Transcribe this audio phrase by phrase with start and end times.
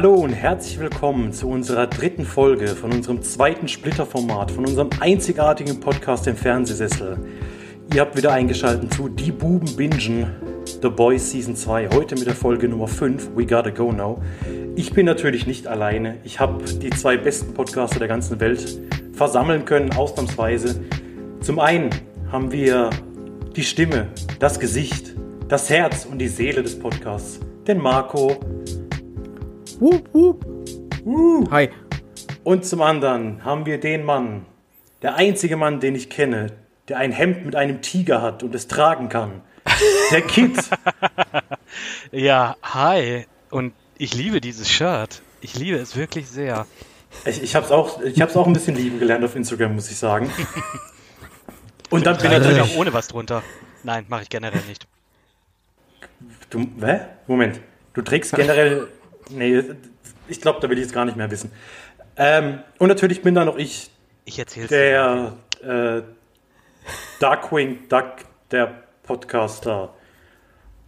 [0.00, 5.78] Hallo und herzlich willkommen zu unserer dritten Folge von unserem zweiten Splitterformat, von unserem einzigartigen
[5.78, 7.18] Podcast im Fernsehsessel.
[7.92, 10.30] Ihr habt wieder eingeschaltet zu Die Buben Bingen,
[10.80, 14.22] The Boys Season 2, heute mit der Folge Nummer 5, We Gotta Go Now.
[14.74, 16.16] Ich bin natürlich nicht alleine.
[16.24, 18.80] Ich habe die zwei besten Podcaster der ganzen Welt
[19.12, 20.82] versammeln können, ausnahmsweise.
[21.42, 21.90] Zum einen
[22.32, 22.88] haben wir
[23.54, 24.06] die Stimme,
[24.38, 25.14] das Gesicht,
[25.48, 28.40] das Herz und die Seele des Podcasts, den Marco.
[29.80, 30.44] Wup, wup.
[31.06, 31.50] Uh.
[31.50, 31.70] Hi.
[32.44, 34.44] Und zum anderen haben wir den Mann,
[35.00, 36.48] der einzige Mann, den ich kenne,
[36.88, 39.40] der ein Hemd mit einem Tiger hat und es tragen kann.
[40.10, 40.58] Der Kid.
[42.12, 43.26] Ja, hi.
[43.50, 45.22] Und ich liebe dieses Shirt.
[45.40, 46.66] Ich liebe es wirklich sehr.
[47.24, 49.90] Ich, ich habe es auch, ich hab's auch ein bisschen lieben gelernt auf Instagram, muss
[49.90, 50.28] ich sagen.
[51.90, 52.74] Und dann bin ich Natürlich natürlich.
[52.74, 53.44] auch ohne was drunter.
[53.84, 54.88] Nein, mache ich generell nicht.
[56.50, 57.00] Du, hä?
[57.28, 57.60] Moment.
[57.94, 58.88] Du trägst generell.
[59.30, 59.62] Nee,
[60.28, 61.50] ich glaube, da will ich jetzt gar nicht mehr wissen.
[62.16, 63.90] Ähm, und natürlich bin da noch ich,
[64.24, 66.02] Ich erzähl's der äh,
[67.20, 68.16] Darkwing Duck,
[68.50, 69.94] der Podcaster.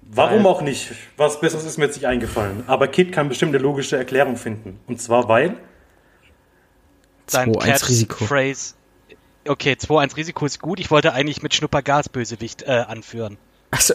[0.03, 0.93] Warum Weil- auch nicht?
[1.17, 2.65] Was Besseres ist mir jetzt nicht eingefallen.
[2.67, 4.81] Aber Kid kann bestimmt eine logische Erklärung finden.
[4.87, 5.57] Und zwar, weil.
[7.27, 8.17] Sein 2-1 Risiko.
[8.17, 8.75] Catchphrase.
[9.47, 10.81] Okay, 2-1 Risiko ist gut.
[10.81, 13.39] Ich wollte eigentlich mit Schnuppergas Bösewicht äh, anführen.
[13.71, 13.95] Achso.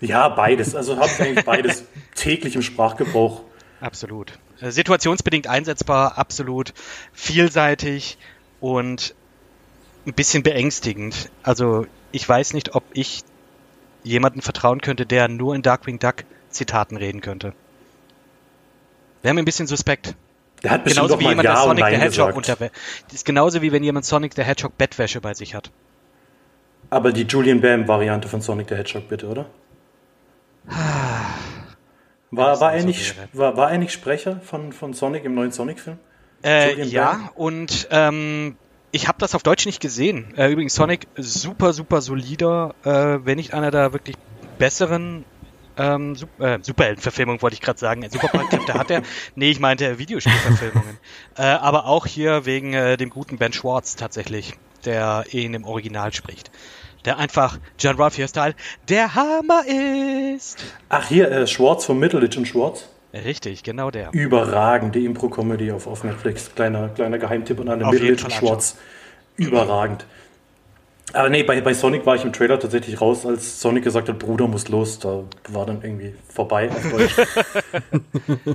[0.00, 0.74] Ja, beides.
[0.74, 1.84] Also habt ihr eigentlich beides
[2.14, 3.42] täglich im Sprachgebrauch.
[3.82, 4.38] Absolut.
[4.60, 6.72] Äh, Situationsbedingt einsetzbar, absolut
[7.12, 8.16] vielseitig
[8.60, 9.14] und
[10.06, 11.30] ein bisschen beängstigend.
[11.42, 13.24] Also ich weiß nicht, ob ich
[14.04, 17.54] jemanden vertrauen könnte, der nur in Darkwing Duck Zitaten reden könnte.
[19.22, 20.14] Wäre mir ein bisschen suspekt.
[20.62, 22.56] Der hat Genauso wie jemand, Ja der Sonic the Hedgehog unter
[23.12, 25.72] ist genauso wie wenn jemand Sonic the Hedgehog Bettwäsche bei sich hat.
[26.88, 29.46] Aber die Julian Bam-Variante von Sonic the Hedgehog, bitte, oder?
[32.32, 35.98] War, war, er nicht, war, war er nicht Sprecher von, von Sonic im neuen Sonic-Film?
[36.42, 38.56] Äh, ja, und ähm,
[38.90, 40.34] ich habe das auf Deutsch nicht gesehen.
[40.36, 44.16] Äh, übrigens, Sonic super, super solider, äh, wenn nicht einer der wirklich
[44.58, 45.26] besseren
[45.76, 48.08] ähm, Sup äh, Superheldenverfilmungen, wollte ich gerade sagen.
[48.08, 49.02] Superkräfte hat er.
[49.34, 50.98] Nee, ich meinte Videospielverfilmungen.
[51.36, 54.54] äh, aber auch hier wegen äh, dem guten Ben Schwartz tatsächlich,
[54.86, 56.50] der ihn im Original spricht.
[57.04, 58.54] Der einfach John Ralphio-Style
[58.88, 60.62] der Hammer ist.
[60.88, 62.88] Ach, hier, äh, Schwartz von Middleditch und Schwartz.
[63.12, 64.10] Richtig, genau der.
[64.12, 66.54] Überragende Impro-Comedy auf, auf Netflix.
[66.54, 68.76] Kleiner, kleiner Geheimtipp an alle und Fall Schwartz.
[69.36, 70.06] Überragend.
[71.12, 74.18] Aber nee, bei, bei Sonic war ich im Trailer tatsächlich raus, als Sonic gesagt hat,
[74.18, 74.98] Bruder muss los.
[74.98, 77.14] Da war dann irgendwie vorbei auf Deutsch.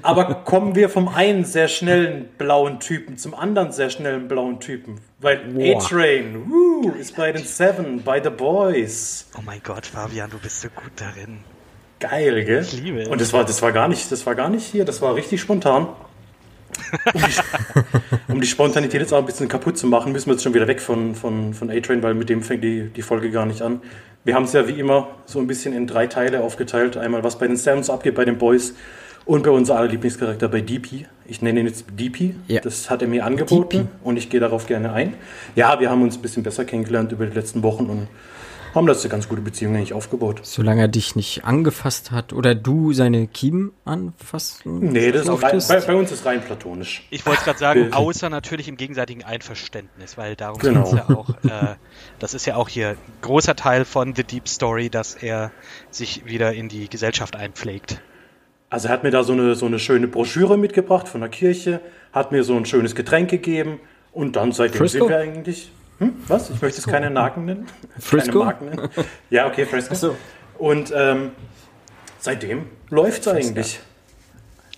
[0.01, 4.99] Aber kommen wir vom einen sehr schnellen blauen Typen zum anderen sehr schnellen blauen Typen.
[5.19, 5.41] Weil.
[5.75, 9.27] A-Train woo, ist bei den Seven, bei The Boys.
[9.37, 11.39] Oh mein Gott, Fabian, du bist so gut darin.
[11.99, 12.61] Geil, gell?
[12.61, 13.07] Ich liebe es.
[13.07, 15.41] Und das war, das war gar nicht, das war gar nicht hier, das war richtig
[15.41, 15.87] spontan.
[18.27, 20.67] Um die, Spontanität jetzt auch ein bisschen kaputt zu machen, müssen wir jetzt schon wieder
[20.67, 23.81] weg von, von, von A-Train, weil mit dem fängt die, die Folge gar nicht an.
[24.23, 26.97] Wir haben es ja wie immer so ein bisschen in drei Teile aufgeteilt.
[26.97, 28.73] Einmal, was bei den Sounds abgeht, bei den Boys
[29.25, 31.05] und bei unser aller Lieblingscharakter bei DP.
[31.25, 32.35] Ich nenne ihn jetzt DP.
[32.47, 32.61] Ja.
[32.61, 33.87] Das hat er mir angeboten DP.
[34.03, 35.15] und ich gehe darauf gerne ein.
[35.55, 38.07] Ja, wir haben uns ein bisschen besser kennengelernt über die letzten Wochen und
[38.77, 40.39] haben das eine ganz gute Beziehung eigentlich aufgebaut.
[40.43, 45.39] Solange er dich nicht angefasst hat oder du seine Kiemen anfassen Nee, das ist rein,
[45.39, 45.67] durftest.
[45.69, 47.05] bei, bei uns ist rein platonisch.
[47.09, 47.93] Ich wollte es gerade sagen, Bild.
[47.93, 50.83] außer natürlich im gegenseitigen Einverständnis, weil darum Genau.
[50.83, 51.29] geht's ja auch.
[51.43, 51.75] Äh,
[52.19, 55.51] das ist ja auch hier ein großer Teil von The Deep Story, dass er
[55.91, 58.01] sich wieder in die Gesellschaft einpflegt.
[58.69, 61.79] Also er hat mir da so eine, so eine schöne Broschüre mitgebracht von der Kirche,
[62.11, 63.79] hat mir so ein schönes Getränk gegeben
[64.11, 64.99] und dann seitdem Frisco?
[65.05, 65.71] sind wir eigentlich...
[65.99, 66.49] Hm, was?
[66.49, 67.67] Ich möchte jetzt keine Marken nennen.
[67.99, 68.31] Frisco?
[68.31, 68.89] Keine Marken nennen.
[69.29, 69.93] Ja, okay, Fresco.
[69.93, 70.15] Ach so.
[70.57, 71.31] Und ähm,
[72.19, 73.79] seitdem läuft es eigentlich.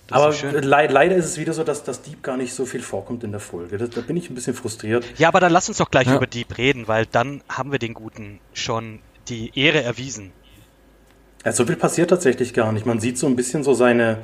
[0.06, 2.82] Das Aber le leider ist es wieder so, dass das Dieb gar nicht so viel
[2.82, 3.78] vorkommt in der Folge.
[3.78, 5.04] Da, da bin ich ein bisschen frustriert.
[5.18, 6.16] Ja, aber dann lass uns doch gleich Ja.
[6.16, 10.32] über Deep reden, weil dann haben wir den Guten schon die Ehre erwiesen.
[11.44, 12.86] Ja, so viel passiert tatsächlich gar nicht.
[12.86, 14.18] Man sieht so ein bisschen so seine,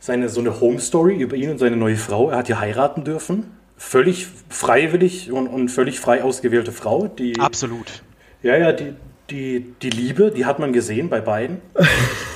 [0.00, 2.30] seine so eine Home Story über ihn und seine neue Frau.
[2.30, 3.50] Er hat ja heiraten dürfen.
[3.76, 7.08] Völlig freiwillig und, und völlig frei ausgewählte Frau.
[7.08, 8.02] Die, Absolut.
[8.42, 8.94] ja, ja, die,
[9.30, 11.60] die, die Liebe, die hat man gesehen bei beiden.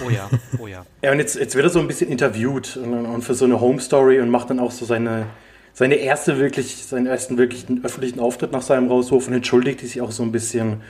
[0.06, 0.30] Oh ja,
[0.60, 0.86] oh ja.
[1.02, 3.60] Ja, und jetzt, jetzt wird er so ein bisschen interviewt und, und für so eine
[3.60, 5.26] Home Story und macht dann auch so seine,
[5.72, 10.12] seine erste wirklich, seinen ersten wirklichen öffentlichen Auftritt nach seinem Rauswurf und entschuldigt sich auch
[10.12, 10.82] so ein bisschen.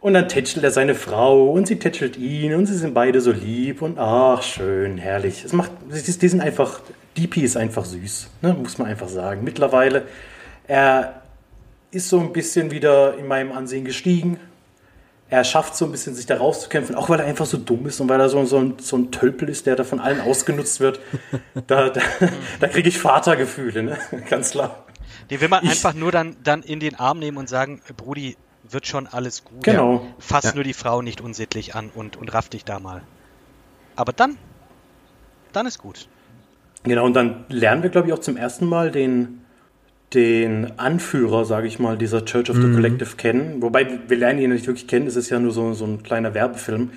[0.00, 3.32] Und dann tätschelt er seine Frau und sie tätschelt ihn und sie sind beide so
[3.32, 5.42] lieb und ach, schön, herrlich.
[5.42, 6.80] Es macht, die sind einfach,
[7.18, 9.42] DP ist einfach süß, ne, muss man einfach sagen.
[9.44, 10.06] Mittlerweile,
[10.66, 11.22] er
[11.90, 14.38] ist so ein bisschen wieder in meinem Ansehen gestiegen.
[15.30, 18.00] er schafft so ein bisschen, sich da rauszukämpfen, auch weil er einfach so dumm ist
[18.00, 20.80] und weil er so, so, ein, so ein Tölpel ist, der da von allen ausgenutzt
[20.80, 21.00] wird.
[21.66, 22.00] da da,
[22.60, 23.98] da kriege ich Vatergefühle, ne?
[24.30, 24.86] ganz klar.
[25.30, 28.36] Die will man ich, einfach nur dann, dann in den Arm nehmen und sagen, Brudi,
[28.70, 29.64] wird schon alles gut.
[29.64, 30.06] Genau.
[30.18, 30.54] Fass ja.
[30.54, 33.02] nur die Frau nicht unsittlich an und, und raff dich da mal.
[33.96, 34.38] Aber dann,
[35.52, 36.08] dann ist gut.
[36.84, 39.40] Genau, und dann lernen wir, glaube ich, auch zum ersten Mal den,
[40.14, 42.74] den Anführer, sage ich mal, dieser Church of the mhm.
[42.74, 43.62] Collective kennen.
[43.62, 46.34] Wobei wir lernen ihn nicht wirklich kennen, es ist ja nur so, so ein kleiner
[46.34, 46.90] Werbefilm,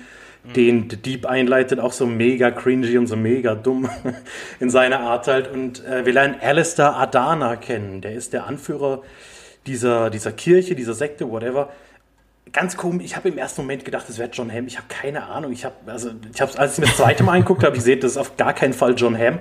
[0.44, 0.52] mhm.
[0.54, 3.88] den The Deep einleitet, auch so mega cringy und so mega dumm
[4.60, 5.52] in seiner Art halt.
[5.52, 9.02] Und äh, wir lernen Alistair Adana kennen, der ist der Anführer
[9.66, 11.70] dieser, dieser Kirche, dieser Sekte, whatever.
[12.50, 14.66] Ganz komisch, ich habe im ersten Moment gedacht, das wäre John Hamm.
[14.66, 15.52] Ich habe keine Ahnung.
[15.52, 17.96] Ich habe, also, ich habe, als ich mir das zweite Mal angeguckt habe, ich sehe,
[17.96, 19.38] das ist auf gar keinen Fall John Hamm.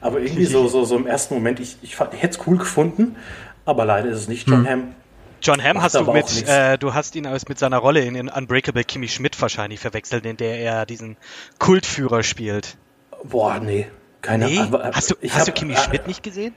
[0.00, 3.16] Aber irgendwie so, so, so im ersten Moment, ich, ich, ich hätte es cool gefunden,
[3.64, 4.68] aber leider ist es nicht John hm.
[4.68, 4.94] Hamm.
[5.42, 8.28] John Hamm hast du mit, äh, du hast ihn aus mit seiner Rolle in, in
[8.30, 11.18] Unbreakable Kimmy Schmidt wahrscheinlich verwechselt, in der er diesen
[11.58, 12.78] Kultführer spielt.
[13.24, 13.86] Boah, nee.
[14.22, 14.58] Keine nee?
[14.58, 14.80] Ahnung.
[14.94, 16.54] Hast du, hast hab, du Kimmy äh, Schmidt nicht gesehen?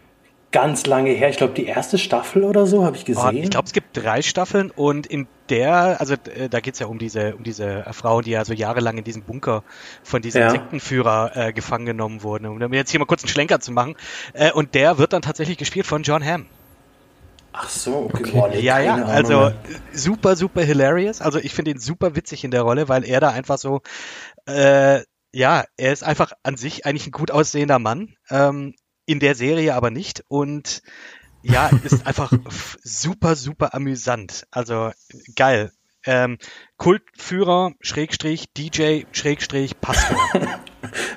[0.51, 1.29] Ganz lange her.
[1.29, 3.23] Ich glaube, die erste Staffel oder so habe ich gesehen.
[3.25, 6.87] Oh, ich glaube, es gibt drei Staffeln und in der, also äh, da geht's ja
[6.87, 9.63] um diese, um diese Frau, die ja so jahrelang in diesem Bunker
[10.03, 10.49] von diesem ja.
[10.49, 12.49] Sektenführer äh, gefangen genommen wurde.
[12.49, 13.95] Um jetzt hier mal kurz einen Schlenker zu machen.
[14.33, 16.45] Äh, und der wird dann tatsächlich gespielt von John Hamm.
[17.59, 18.23] Ach so, okay.
[18.23, 18.31] okay.
[18.31, 19.51] Boah, nee, ja, ja, also
[19.91, 21.21] super, super hilarious.
[21.21, 23.81] Also ich finde ihn super witzig in der Rolle, weil er da einfach so,
[24.45, 25.01] äh,
[25.33, 28.15] ja, er ist einfach an sich eigentlich ein gut aussehender Mann.
[28.29, 28.75] Ähm,
[29.07, 30.83] in der Serie aber nicht und
[31.41, 32.31] ja, ist einfach
[32.83, 34.45] super, super amüsant.
[34.51, 34.91] Also
[35.35, 35.71] geil.
[36.05, 36.37] Ähm,
[36.77, 40.17] Kultführer, Schrägstrich, DJ, Schrägstrich, Pastor.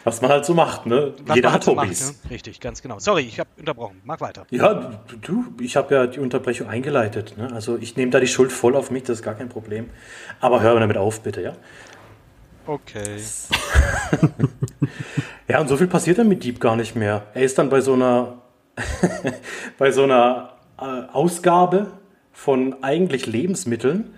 [0.05, 1.15] Was man halt so macht, ne?
[1.27, 2.09] Was Jeder hat so Hobbys.
[2.09, 2.31] Macht, ne?
[2.31, 2.99] Richtig, ganz genau.
[2.99, 4.01] Sorry, ich habe unterbrochen.
[4.05, 4.47] Mach weiter.
[4.51, 7.37] Ja, du, ich habe ja die Unterbrechung eingeleitet.
[7.37, 7.53] Ne?
[7.53, 9.91] Also ich nehme da die Schuld voll auf mich, das ist gar kein Problem.
[10.41, 11.53] Aber hör damit auf, bitte, ja?
[12.71, 13.17] Okay.
[15.49, 17.27] ja, und so viel passiert dann mit Dieb gar nicht mehr.
[17.35, 18.43] Er ist dann bei so einer,
[19.79, 21.89] bei so einer äh, Ausgabe
[22.33, 24.15] von eigentlich Lebensmitteln,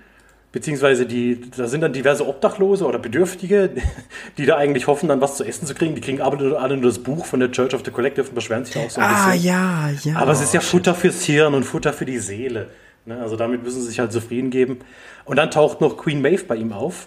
[0.52, 3.70] beziehungsweise die, da sind dann diverse Obdachlose oder Bedürftige,
[4.36, 5.94] die da eigentlich hoffen, dann was zu essen zu kriegen.
[5.94, 8.66] Die kriegen aber alle nur das Buch von der Church of the Collective und beschweren
[8.66, 9.54] sich auch so ein ah, bisschen.
[9.54, 10.16] Ah, ja, ja.
[10.16, 12.68] Aber es ist ja Futter fürs Hirn und Futter für die Seele.
[13.06, 13.18] Ne?
[13.18, 14.80] Also damit müssen sie sich halt zufrieden geben.
[15.24, 17.06] Und dann taucht noch Queen Maeve bei ihm auf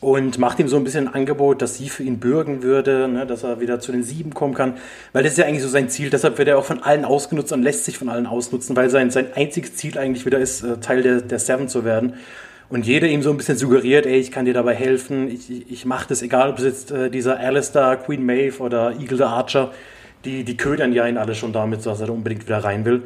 [0.00, 3.26] und macht ihm so ein bisschen ein Angebot, dass sie für ihn bürgen würde, ne,
[3.26, 4.74] dass er wieder zu den Sieben kommen kann,
[5.12, 6.08] weil das ist ja eigentlich so sein Ziel.
[6.08, 9.10] Deshalb wird er auch von allen ausgenutzt und lässt sich von allen ausnutzen, weil sein,
[9.10, 12.14] sein einziges Ziel eigentlich wieder ist, äh, Teil der, der Seven zu werden.
[12.70, 15.70] Und jeder ihm so ein bisschen suggeriert, ey, ich kann dir dabei helfen, ich, ich,
[15.70, 19.24] ich mache das, egal ob es jetzt äh, dieser Alistair, Queen Maeve oder Eagle the
[19.24, 19.72] Archer,
[20.24, 23.02] die, die ködern ja ihn alle schon damit, dass er da unbedingt wieder rein will.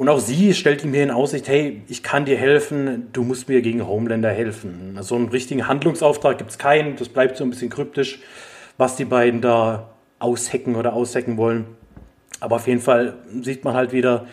[0.00, 3.50] Und auch sie stellt ihm mir in Aussicht, hey, ich kann dir helfen, du musst
[3.50, 4.96] mir gegen Homelander helfen.
[5.02, 8.18] So einen richtigen Handlungsauftrag gibt es keinen, das bleibt so ein bisschen kryptisch,
[8.78, 11.66] was die beiden da aushecken oder aushecken wollen.
[12.40, 14.24] Aber auf jeden Fall sieht man halt wieder,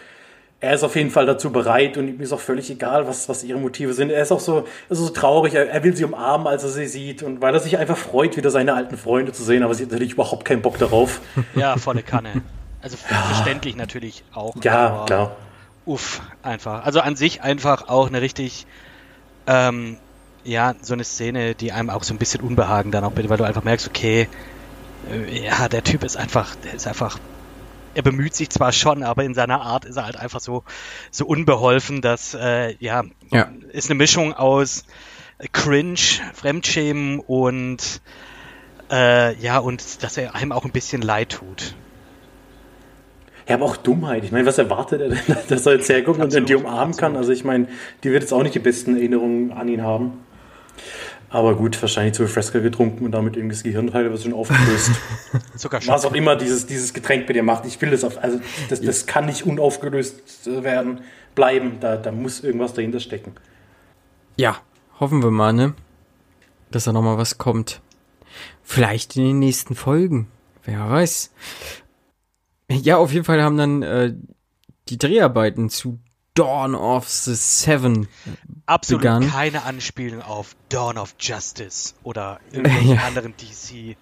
[0.62, 3.44] er ist auf jeden Fall dazu bereit und ihm ist auch völlig egal, was, was
[3.44, 4.10] ihre Motive sind.
[4.10, 6.88] Er ist auch so, ist so traurig, er, er, will sie umarmen, als er sie
[6.88, 9.84] sieht und weil er sich einfach freut, wieder seine alten Freunde zu sehen, aber sie
[9.84, 11.19] hat natürlich überhaupt keinen Bock darauf.
[11.56, 12.42] Ja, volle Kanne.
[12.81, 14.56] Also verständlich natürlich auch.
[14.64, 15.36] Ja, klar
[15.88, 16.86] uff, einfach.
[16.86, 18.68] Also an sich einfach auch eine richtig,
[19.48, 20.00] ähm,
[20.44, 23.38] ja, so eine Szene, die einem auch so ein bisschen Unbehagen dann auch bitte, weil
[23.38, 24.28] du einfach merkst, okay,
[25.04, 27.18] äh, ja, der Typ ist einfach, der ist einfach,
[27.94, 30.64] er bemüht sich zwar schon, aber in seiner Art ist er halt einfach so,
[31.10, 34.84] so unbeholfen, dass, äh, ja, ja, ist eine Mischung aus
[35.54, 36.00] Cringe,
[36.34, 38.02] Fremdschämen und,
[38.92, 41.76] äh, ja, und dass er einem auch ein bisschen leid tut.
[43.47, 44.23] Ja, aber auch Dummheit.
[44.23, 46.99] Ich meine, was erwartet er denn, dass er jetzt herkommt absolut, und die umarmen absolut.
[46.99, 47.16] kann?
[47.16, 47.68] Also ich meine,
[48.04, 50.25] die wird jetzt auch nicht die besten Erinnerungen an ihn haben.
[51.30, 54.92] Aber gut, wahrscheinlich zu viel Fresca getrunken und damit irgendwie das Gehirnteil wird schon aufgelöst.
[55.56, 57.66] Sogar Was auch immer dieses, dieses Getränk bei dir macht.
[57.66, 58.39] Ich will das auf, also
[58.69, 61.01] das, das kann nicht unaufgelöst werden,
[61.35, 61.77] bleiben.
[61.81, 63.33] Da, da muss irgendwas dahinter stecken.
[64.37, 64.57] Ja,
[64.99, 65.73] hoffen wir mal, ne?
[66.71, 67.81] Dass da nochmal was kommt.
[68.63, 70.27] Vielleicht in den nächsten Folgen.
[70.63, 71.31] Wer weiß.
[72.69, 74.14] Ja, auf jeden Fall haben dann äh,
[74.90, 76.00] die Dreharbeiten zu
[76.33, 78.07] Dawn of the Seven
[78.66, 79.30] Absolut begann.
[79.30, 83.02] keine Anspielung auf Dawn of Justice oder irgendwelche ja.
[83.02, 83.97] anderen DC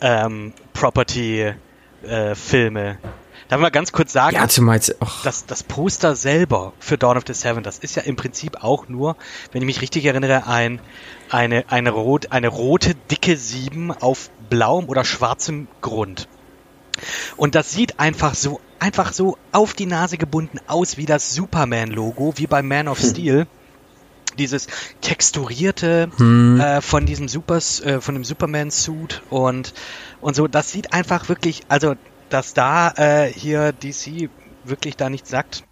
[0.00, 1.54] ähm, Property
[2.02, 2.98] äh, Filme.
[3.48, 4.46] Da will wir ganz kurz sagen, ja,
[5.24, 8.88] dass das Poster selber für Dawn of the Seven, das ist ja im Prinzip auch
[8.88, 9.16] nur,
[9.52, 10.80] wenn ich mich richtig erinnere, ein,
[11.30, 16.28] eine, eine, rot, eine rote, dicke Sieben auf blauem oder schwarzem Grund.
[17.36, 22.34] Und das sieht einfach so, einfach so auf die Nase gebunden aus wie das Superman-Logo,
[22.36, 23.10] wie bei Man of hm.
[23.10, 23.46] Steel.
[24.38, 24.66] dieses
[25.02, 26.58] texturierte Hm.
[26.58, 29.74] äh, von diesem Supers, äh, von dem Superman-Suit und,
[30.22, 31.96] und so, das sieht einfach wirklich, also,
[32.30, 34.30] dass da äh, hier DC
[34.64, 35.64] wirklich da nichts sagt,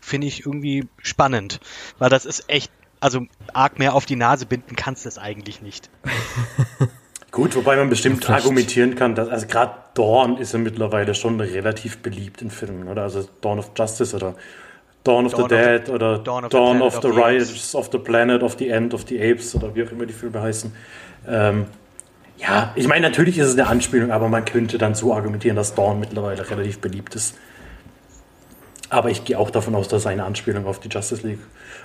[0.00, 1.60] finde ich irgendwie spannend.
[1.98, 5.60] Weil das ist echt, also arg mehr auf die Nase binden kannst du es eigentlich
[5.60, 5.90] nicht.
[7.30, 8.44] Gut, wobei man bestimmt Vielleicht.
[8.44, 13.02] argumentieren kann, dass, also gerade Dawn ist ja mittlerweile schon relativ beliebt in Filmen, oder?
[13.02, 14.34] Also Dawn of Justice oder
[15.04, 17.08] Dawn of Dawn the of the- Dead oder Dawn of Dawn, the Planet of the
[17.08, 19.90] of the Rise of the Planet of the End of the Apes oder wie auch
[19.92, 20.72] immer die Filme heißen.
[21.28, 21.66] Ähm,
[22.38, 25.74] ja, ich meine, natürlich ist es eine Anspielung, aber man könnte dann so argumentieren, dass
[25.74, 27.34] Dawn mittlerweile relativ beliebt ist.
[28.90, 31.40] Aber ich gehe auch davon aus, dass es eine Anspielung auf die Justice League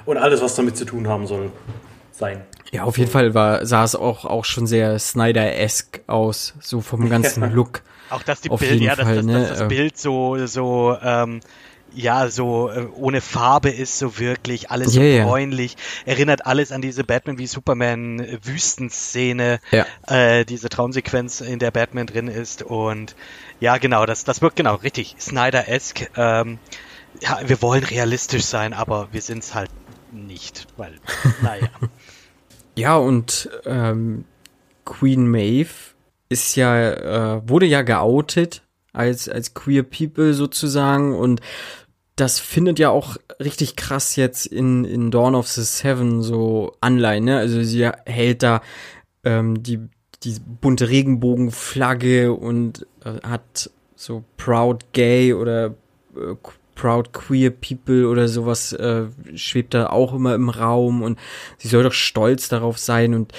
[0.05, 1.51] und alles, was damit zu tun haben soll,
[2.15, 2.41] sein.
[2.72, 7.10] Ja, auf jeden Fall war, sah es auch, auch schon sehr Snyder-esque aus, so vom
[7.10, 7.51] ganzen.
[7.53, 7.82] Look.
[8.10, 10.46] Auch dass die Auf Bild, ja, dass, Fall, dass, ne, dass das äh, Bild so,
[10.46, 11.39] so, ähm,
[11.96, 16.82] ja, so äh, ohne Farbe ist, so wirklich, alles Ja, so bräunlich, erinnert alles an
[16.82, 19.86] diese Batman wie Superman Wüstenszene, Ja.
[20.08, 23.15] äh, diese Traumsequenz, in der Batman drin ist und
[23.60, 26.10] ja, genau, das, das wirkt genau richtig Snyder-esque.
[26.17, 26.60] Ähm,
[27.22, 29.70] ja, wir wollen realistisch sein, aber wir sind's halt
[30.13, 30.93] nicht, weil,
[31.41, 31.70] naja.
[32.75, 34.25] Ja, und ähm,
[34.86, 35.93] Queen Maeve
[36.29, 41.41] ist ja, äh, wurde ja geoutet als, als queer people sozusagen und
[42.15, 47.25] das findet ja auch richtig krass jetzt in, in Dawn of the Seven so Anleihen,
[47.25, 47.38] ne?
[47.38, 48.62] Also sie hält da
[49.24, 49.79] ähm, die,
[50.24, 55.74] die bunte Regenbogenflagge und äh, hat so Proud Gay oder
[56.15, 56.36] äh,
[56.83, 61.17] Proud Queer People oder sowas äh, schwebt da auch immer im Raum und
[61.57, 63.31] sie soll doch stolz darauf sein und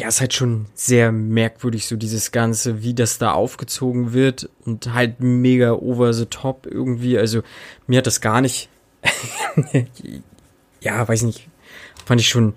[0.00, 4.92] ja, ist halt schon sehr merkwürdig, so dieses Ganze, wie das da aufgezogen wird und
[4.92, 7.16] halt mega over the top irgendwie.
[7.16, 7.42] Also
[7.86, 8.68] mir hat das gar nicht,
[10.80, 11.48] ja, weiß nicht,
[12.04, 12.54] fand ich schon,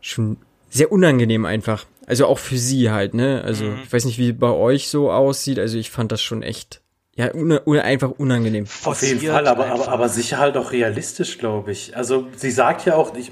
[0.00, 0.36] schon
[0.70, 1.86] sehr unangenehm einfach.
[2.06, 3.42] Also auch für sie halt, ne?
[3.44, 3.78] Also Mhm.
[3.84, 5.58] ich weiß nicht, wie bei euch so aussieht.
[5.60, 6.80] Also ich fand das schon echt,
[7.16, 8.66] ja, una, una, einfach unangenehm.
[8.84, 11.96] Auf jeden Fall, aber, aber, aber sicher halt auch realistisch, glaube ich.
[11.96, 13.30] Also sie sagt ja auch, ich,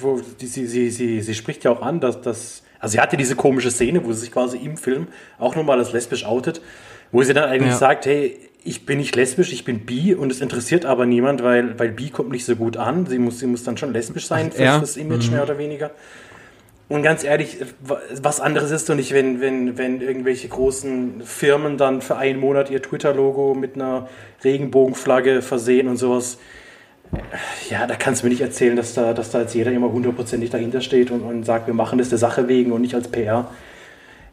[0.00, 3.16] wo, die, sie, sie, sie, sie spricht ja auch an, dass das, also sie hatte
[3.16, 5.08] diese komische Szene, wo sie sich quasi im Film
[5.38, 6.62] auch nochmal als lesbisch outet,
[7.12, 7.78] wo sie dann eigentlich Ja.
[7.78, 11.78] sagt, hey, ich bin nicht lesbisch, ich bin bi und es interessiert aber niemand, weil,
[11.78, 13.06] weil bi kommt nicht so gut an.
[13.06, 14.78] Sie muss, sie muss dann schon lesbisch sein für ja?
[14.78, 15.90] das Image mehr oder weniger.
[16.88, 21.76] Und ganz ehrlich, wa- was anderes ist doch nicht, wenn, wenn, wenn irgendwelche großen Firmen
[21.76, 24.08] dann für einen Monat ihr Twitter-Logo mit einer
[24.42, 26.38] Regenbogenflagge versehen und sowas.
[27.70, 30.48] Ja, da kannst du mir nicht erzählen, dass da, dass da jetzt jeder immer hundertprozentig
[30.50, 33.50] dahinter steht und, und sagt, wir machen das der Sache wegen und nicht als PR.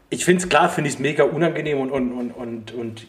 [0.09, 3.07] Ich finde es klar, finde ich es mega unangenehm und, und, und, und, und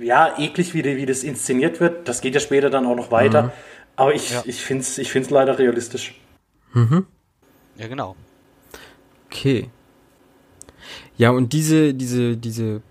[0.00, 2.08] ja, eklig, wie, die- wie das inszeniert wird.
[2.08, 3.52] Das geht ja später dann auch noch weiter.
[3.96, 4.42] Aber ich, Ja.
[4.46, 6.18] ich finde es ich find's leider realistisch.
[7.76, 8.16] Ja, genau.
[9.30, 9.70] Okay.
[11.16, 12.82] Ja, und diese, diese, diese,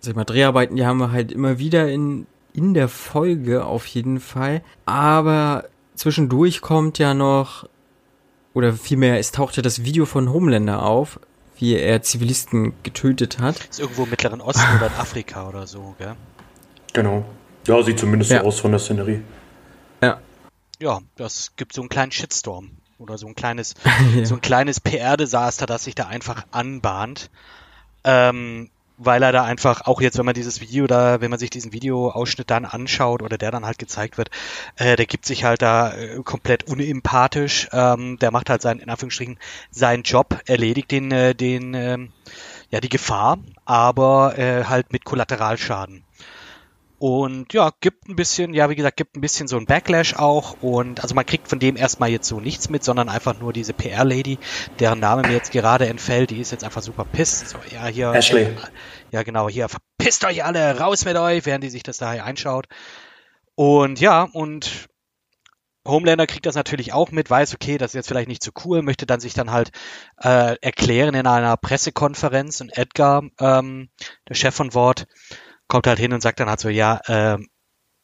[0.00, 3.86] sag ich mal, Dreharbeiten, die haben wir halt immer wieder in, in der Folge auf
[3.86, 4.62] jeden Fall.
[4.86, 7.68] Aber zwischendurch kommt ja noch,
[8.54, 11.20] oder vielmehr, es taucht ja das Video von Homelander auf,
[11.58, 13.64] wie er Zivilisten getötet hat.
[13.70, 16.16] Ist irgendwo im Mittleren Osten oder in Afrika oder so, gell?
[16.94, 17.24] Genau.
[17.66, 18.40] Ja, sieht zumindest Ja.
[18.40, 19.20] so aus von der Szenerie.
[20.02, 20.20] Ja.
[20.80, 22.70] Ja, das gibt so einen kleinen Shitstorm
[23.04, 23.74] oder so ein kleines,
[24.24, 27.30] so ein kleines PR-Desaster, das sich da einfach anbahnt.
[28.02, 31.50] Ähm, weil er da einfach, auch jetzt, wenn man dieses Video da, wenn man sich
[31.50, 34.30] diesen Videoausschnitt dann anschaut oder der dann halt gezeigt wird,
[34.76, 37.68] äh, der gibt sich halt da äh, komplett unempathisch.
[37.72, 39.38] Ähm, der macht halt seinen, in Anführungsstrichen,
[39.70, 42.12] seinen Job, erledigt den, äh, den, ähm,
[42.70, 46.04] ja, die Gefahr, aber äh, halt mit Kollateralschaden.
[47.04, 50.56] Und ja, gibt ein bisschen, ja, wie gesagt, gibt ein bisschen so ein Backlash auch.
[50.62, 53.74] Und also man kriegt von dem erstmal jetzt so nichts mit, sondern einfach nur diese
[53.74, 54.38] PR-Lady,
[54.78, 57.50] deren Name mir jetzt gerade entfällt, die ist jetzt einfach super pisst.
[57.50, 58.14] So, ja, hier.
[58.14, 58.44] Ashley.
[58.44, 58.56] Äh,
[59.10, 62.68] ja, genau, hier, verpisst euch alle, raus mit euch, während die sich das daher einschaut.
[63.54, 64.88] Und ja, und
[65.86, 68.80] Homelander kriegt das natürlich auch mit, weiß, okay, das ist jetzt vielleicht nicht so cool,
[68.80, 69.72] möchte dann sich dann halt
[70.22, 73.90] äh, erklären in einer Pressekonferenz und Edgar, ähm,
[74.26, 75.06] der Chef von Wort,
[75.68, 77.48] kommt halt hin und sagt dann halt so, ja, ähm,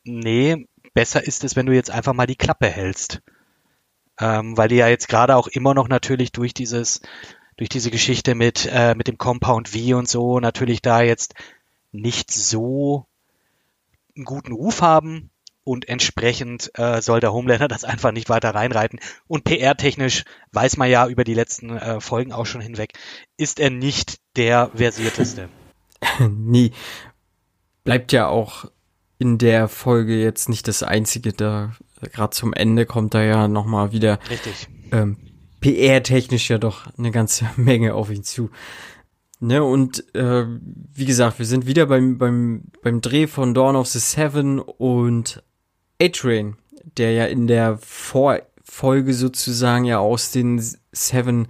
[0.04, 3.22] nee, besser ist es, wenn du jetzt einfach mal die Klappe hältst.
[4.18, 7.00] Ähm, weil die ja jetzt gerade auch immer noch natürlich durch dieses,
[7.56, 11.34] durch diese Geschichte mit, äh, mit dem Compound V und so natürlich da jetzt
[11.92, 13.06] nicht so
[14.16, 15.30] einen guten Ruf haben
[15.64, 19.00] und entsprechend äh, soll der Homelander das einfach nicht weiter reinreiten.
[19.26, 22.92] Und PR-technisch weiß man ja über die letzten äh, Folgen auch schon hinweg,
[23.36, 25.48] ist er nicht der versierteste.
[26.28, 26.72] nee.
[27.84, 28.66] Bleibt ja auch
[29.18, 31.72] in der Folge jetzt nicht das einzige, da
[32.12, 34.68] gerade zum Ende kommt da ja nochmal wieder Richtig.
[34.92, 35.16] ähm,
[35.60, 38.50] PR-technisch ja doch eine ganze Menge auf ihn zu.
[39.42, 40.44] Ne, und äh,
[40.92, 45.42] wie gesagt, wir sind wieder beim, beim, beim Dreh von Dawn of the Seven und
[46.00, 46.56] A-Train,
[46.98, 51.48] der ja in der Vorfolge sozusagen ja aus den Seven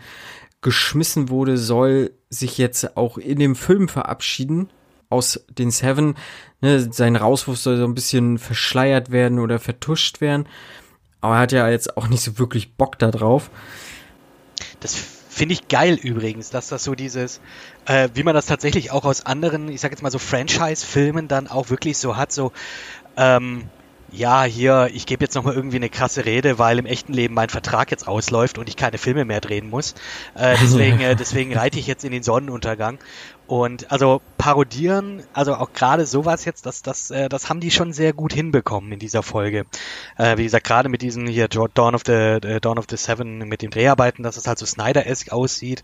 [0.61, 4.71] geschmissen wurde, soll sich jetzt auch in dem Film verabschieden
[5.11, 6.17] aus den Seven.
[6.63, 10.49] Ne, sein Rauswurf soll so ein bisschen verschleiert werden oder vertuscht werden.
[11.21, 13.51] Aber er hat ja jetzt auch nicht so wirklich Bock da drauf.
[14.81, 17.41] Das finde ich geil übrigens, dass das so dieses,
[17.87, 21.47] äh, wie man das tatsächlich auch aus anderen, ich sag jetzt mal so Franchise-Filmen dann
[21.47, 22.53] auch wirklich so hat, so,
[23.17, 23.69] ähm,
[24.13, 27.49] ja, hier, ich gebe jetzt nochmal irgendwie eine krasse Rede, weil im echten Leben mein
[27.49, 29.95] Vertrag jetzt ausläuft und ich keine Filme mehr drehen muss.
[30.35, 32.99] Äh, deswegen, äh, deswegen reite ich jetzt in den Sonnenuntergang.
[33.47, 37.93] Und also parodieren, also auch gerade sowas jetzt, das, das, äh, das haben die schon
[37.93, 39.67] sehr gut hinbekommen in dieser Folge.
[40.17, 43.39] Äh, wie gesagt, gerade mit diesem hier Dawn of the äh, Dawn of the Seven
[43.49, 45.83] mit den Dreharbeiten, dass es halt so Snyder-esque aussieht,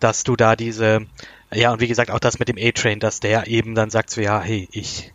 [0.00, 1.06] dass du da diese,
[1.52, 4.20] ja und wie gesagt auch das mit dem A-Train, dass der eben dann sagt so,
[4.20, 5.13] ja, hey, ich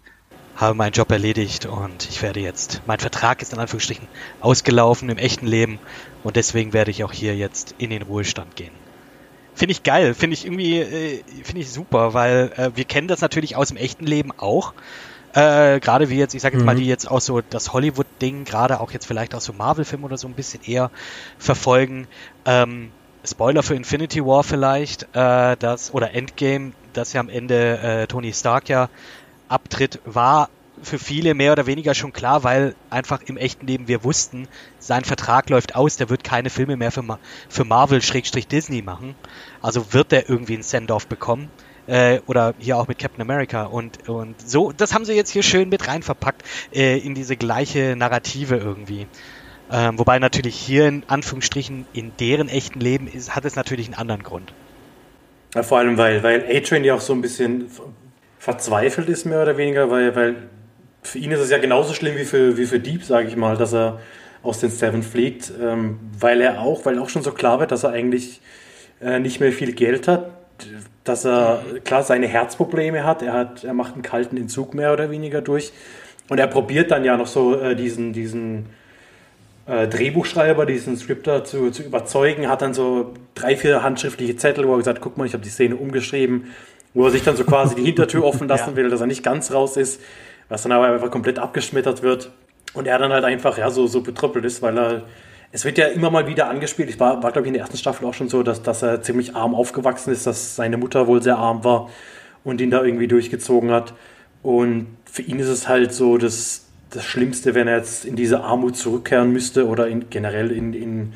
[0.60, 4.08] habe meinen Job erledigt und ich werde jetzt, mein Vertrag ist in Anführungsstrichen
[4.42, 5.80] ausgelaufen im echten Leben
[6.24, 8.74] und deswegen werde ich auch hier jetzt in den Ruhestand gehen.
[9.56, 13.22] Finde ich geil, finde ich irgendwie, äh, finde ich super, weil äh, wir kennen das
[13.22, 14.74] natürlich aus dem echten Leben auch.
[15.34, 16.66] Äh, gerade wie jetzt, ich sage jetzt mhm.
[16.66, 20.18] mal, die jetzt auch so das Hollywood-Ding, gerade auch jetzt vielleicht auch so Marvel-Film oder
[20.18, 20.92] so ein bisschen eher
[21.38, 22.08] verfolgen.
[22.46, 22.92] Ähm,
[23.24, 28.34] Spoiler für Infinity War vielleicht, äh, das oder Endgame, dass ja am Ende äh, Tony
[28.34, 28.90] Stark ja
[29.50, 30.50] abtritt, war
[30.82, 34.48] für viele mehr oder weniger schon klar, weil einfach im echten Leben wir wussten,
[34.80, 39.16] sein Vertrag läuft aus, der wird keine Filme mehr für, Ma für Marvel-Disney machen.
[39.62, 41.50] Also wird der irgendwie ein Send-off bekommen.
[41.88, 43.64] Äh, oder hier auch mit Captain America.
[43.64, 47.36] Und, und so, das haben sie jetzt hier schön mit rein verpackt äh, in diese
[47.36, 49.08] gleiche Narrative irgendwie.
[49.72, 53.96] Ähm, wobei natürlich hier in Anführungsstrichen in deren echten Leben ist, hat es natürlich einen
[53.96, 54.54] anderen Grund.
[55.56, 57.70] Ja, vor allem, weil, weil A-Train ja auch so ein bisschen
[58.40, 60.36] verzweifelt ist, mehr oder weniger, weil, weil
[61.04, 63.58] für ihn ist es ja genauso schlimm wie für, wie für Deep, sage ich mal,
[63.58, 64.00] dass er
[64.42, 67.84] aus den Seven fliegt, ähm, weil er auch, weil auch schon so klar wird, dass
[67.84, 68.42] er eigentlich
[69.02, 70.32] äh, nicht mehr viel Geld hat,
[71.04, 75.12] dass er klar seine Herzprobleme hat, er hat, er macht einen kalten Entzug mehr oder
[75.12, 75.74] weniger durch
[76.30, 78.68] und er probiert dann ja noch so äh, diesen, diesen
[79.66, 84.74] äh, Drehbuchschreiber, diesen Scripter zu, zu überzeugen, hat dann so drei, vier handschriftliche Zettel, wo
[84.74, 86.46] er gesagt, guck mal, ich habe die Szene umgeschrieben,
[86.94, 88.76] wo er sich dann so quasi die Hintertür offen lassen ja.
[88.76, 90.02] will, dass er nicht ganz raus ist,
[90.48, 92.32] was dann aber einfach komplett abgeschmettert wird.
[92.74, 95.04] Und er dann halt einfach ja so, so betröppelt ist, weil er.
[95.52, 96.90] Es wird ja immer mal wieder angespielt.
[96.92, 99.02] Ich war, war glaube ich, in der ersten Staffel auch schon so, dass, dass er
[99.02, 101.90] ziemlich arm aufgewachsen ist, dass seine Mutter wohl sehr arm war
[102.44, 103.94] und ihn da irgendwie durchgezogen hat.
[104.44, 108.42] Und für ihn ist es halt so das, das Schlimmste, wenn er jetzt in diese
[108.42, 111.14] Armut zurückkehren müsste oder in, generell in, in,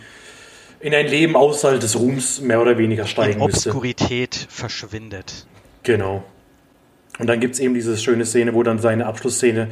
[0.80, 4.52] in ein Leben außerhalb des Ruhms mehr oder weniger steigen in Obskurität müsste.
[4.52, 5.46] verschwindet.
[5.84, 6.24] Genau.
[7.20, 9.70] Und dann gibt es eben diese schöne Szene, wo dann seine Abschlussszene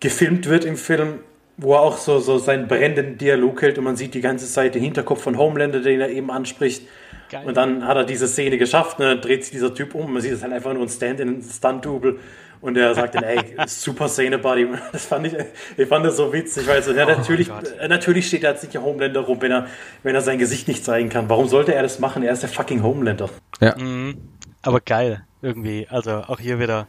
[0.00, 1.20] gefilmt wird im Film,
[1.56, 4.74] wo er auch so, so seinen brennenden Dialog hält und man sieht die ganze Zeit
[4.74, 6.86] den Hinterkopf von Homelander, den er eben anspricht.
[7.30, 7.44] Geil.
[7.46, 10.32] Und dann hat er diese Szene geschafft, ne, dreht sich dieser Typ um, man sieht
[10.32, 12.18] es halt einfach nur ein Stand-in, ein Stunt-Double
[12.60, 14.68] und er sagt dann, ey, super Szene, Buddy.
[14.92, 15.34] Das fand ich,
[15.76, 18.62] ich fand das so witzig, weil so, ja, oh natürlich, oh natürlich steht da jetzt
[18.62, 19.66] nicht der Homelander rum, wenn er,
[20.02, 21.28] wenn er sein Gesicht nicht zeigen kann.
[21.28, 22.22] Warum sollte er das machen?
[22.22, 23.30] Er ist der fucking Homelander.
[23.60, 23.76] Ja.
[23.76, 24.16] Mhm.
[24.62, 25.86] Aber geil, irgendwie.
[25.88, 26.86] Also auch hier wieder.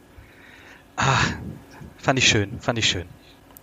[0.96, 1.18] Ah,
[1.98, 3.08] fand ich schön, fand ich schön.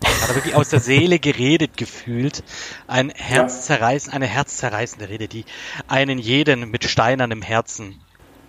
[0.04, 2.43] Hat er wirklich aus der Seele geredet gefühlt.
[2.88, 5.45] Ein herzzerreißen, eine herzzerreißende Rede, die
[5.88, 8.02] einen jeden mit steinernem Herzen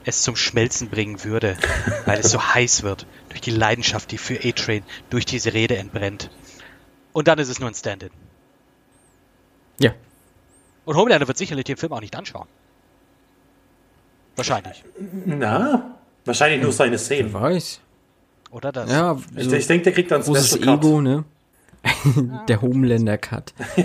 [0.04, 1.56] es zum Schmelzen bringen würde,
[2.06, 6.30] weil es so heiß wird durch die Leidenschaft, die für A-Train durch diese Rede entbrennt.
[7.12, 8.10] Und dann ist es nur ein Stand-in.
[9.78, 9.94] Ja.
[10.84, 12.48] Und Homelander wird sicherlich den Film auch nicht anschauen.
[14.36, 14.84] Wahrscheinlich.
[15.24, 17.32] Na, wahrscheinlich nur seine Szenen.
[17.32, 17.80] Wer weiß.
[18.50, 18.90] Oder das?
[18.90, 21.24] Ja, also ich, ich denke, der kriegt dann großes Ego, ne?
[22.48, 23.52] der Homelander Cut.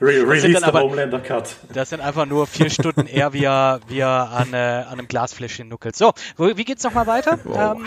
[0.00, 1.56] Re Release der Homelander Cut.
[1.72, 5.08] Das sind einfach nur vier Stunden eher, wie er, wie er an, äh, an einem
[5.08, 5.96] Glasfläschchen nuckelt.
[5.96, 7.38] So, wie geht's nochmal weiter?
[7.44, 7.52] Oh.
[7.52, 7.86] Ähm,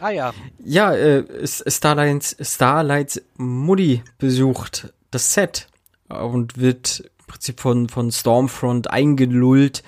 [0.00, 0.32] ah ja.
[0.58, 5.68] Ja, äh, Starlights, Starlights Mutti besucht das Set
[6.08, 9.84] und wird im Prinzip von, von Stormfront eingelullt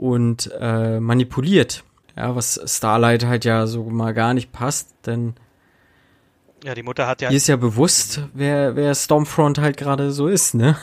[0.00, 1.84] und äh, manipuliert.
[2.16, 5.34] Ja, was Starlight halt ja so mal gar nicht passt, denn
[6.64, 7.30] ja, die Mutter hat ja.
[7.30, 10.76] Ihr ist ja bewusst, wer, wer Stormfront halt gerade so ist, ne?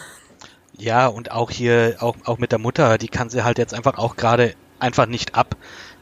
[0.77, 3.97] Ja, und auch hier, auch, auch mit der Mutter, die kann sie halt jetzt einfach
[3.97, 5.55] auch gerade einfach nicht ab.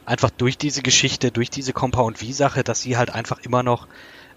[0.04, 3.88] einfach durch diese Geschichte, durch diese Compound V-Sache, dass sie halt einfach immer noch,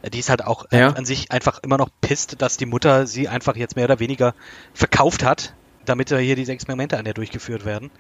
[0.02, 0.90] äh, die ist halt auch Ja.
[0.90, 4.34] an sich einfach immer noch pisst, dass die Mutter sie einfach jetzt mehr oder weniger
[4.74, 5.54] verkauft hat,
[5.86, 7.92] damit äh, hier diese Experimente an der durchgeführt werden.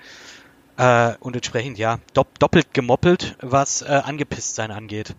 [0.80, 5.14] Äh, und entsprechend, ja, dopp doppelt gemoppelt, was äh, angepisst sein angeht.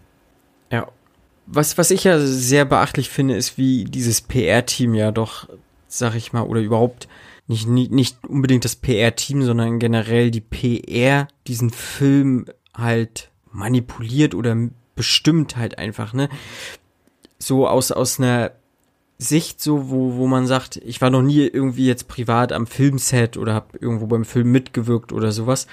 [0.73, 0.89] Ja.
[1.47, 5.51] Was, was ich ja sehr beachtlich finde, ist, wie dieses PR-Team ja doch,
[5.87, 7.09] sag ich mal, oder überhaupt
[7.47, 14.57] nicht, nicht, nicht unbedingt das PR-Team, sondern generell die PR diesen Film halt manipuliert oder
[14.95, 16.31] bestimmt halt einfach, ne?
[17.39, 18.53] So aus, aus einer
[19.23, 23.37] Sicht so, wo, wo man sagt, ich war noch nie irgendwie jetzt privat am Filmset
[23.37, 25.67] oder habe irgendwo beim Film mitgewirkt oder sowas.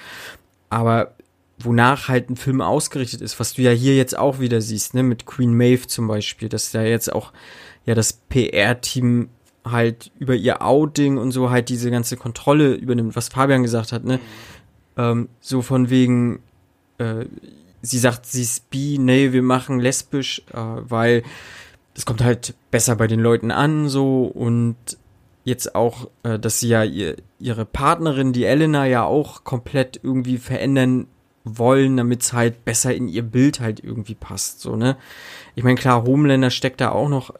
[0.68, 1.14] Aber
[1.58, 5.02] wonach halt ein Film ausgerichtet ist, was du ja hier jetzt auch wieder siehst, ne,
[5.02, 7.32] mit Queen Maeve zum Beispiel, dass da jetzt auch
[7.86, 9.30] ja das PR-Team
[9.64, 14.04] halt über ihr Outing und so halt diese ganze Kontrolle übernimmt, was Fabian gesagt hat,
[14.04, 14.20] ne,
[14.98, 16.40] ähm, so von wegen,
[16.98, 17.24] äh,
[17.80, 21.22] sie sagt, sie ist bi, nee, wir machen lesbisch, äh, weil
[21.98, 24.76] das kommt halt besser bei den Leuten an, so und
[25.42, 30.38] jetzt auch, äh, dass sie ja ihr, ihre Partnerin, die Elena, ja auch komplett irgendwie
[30.38, 31.08] verändern
[31.42, 34.96] wollen, damit es halt besser in ihr Bild halt irgendwie passt, so, ne?
[35.56, 37.34] Ich meine, klar, Homelander steckt da auch noch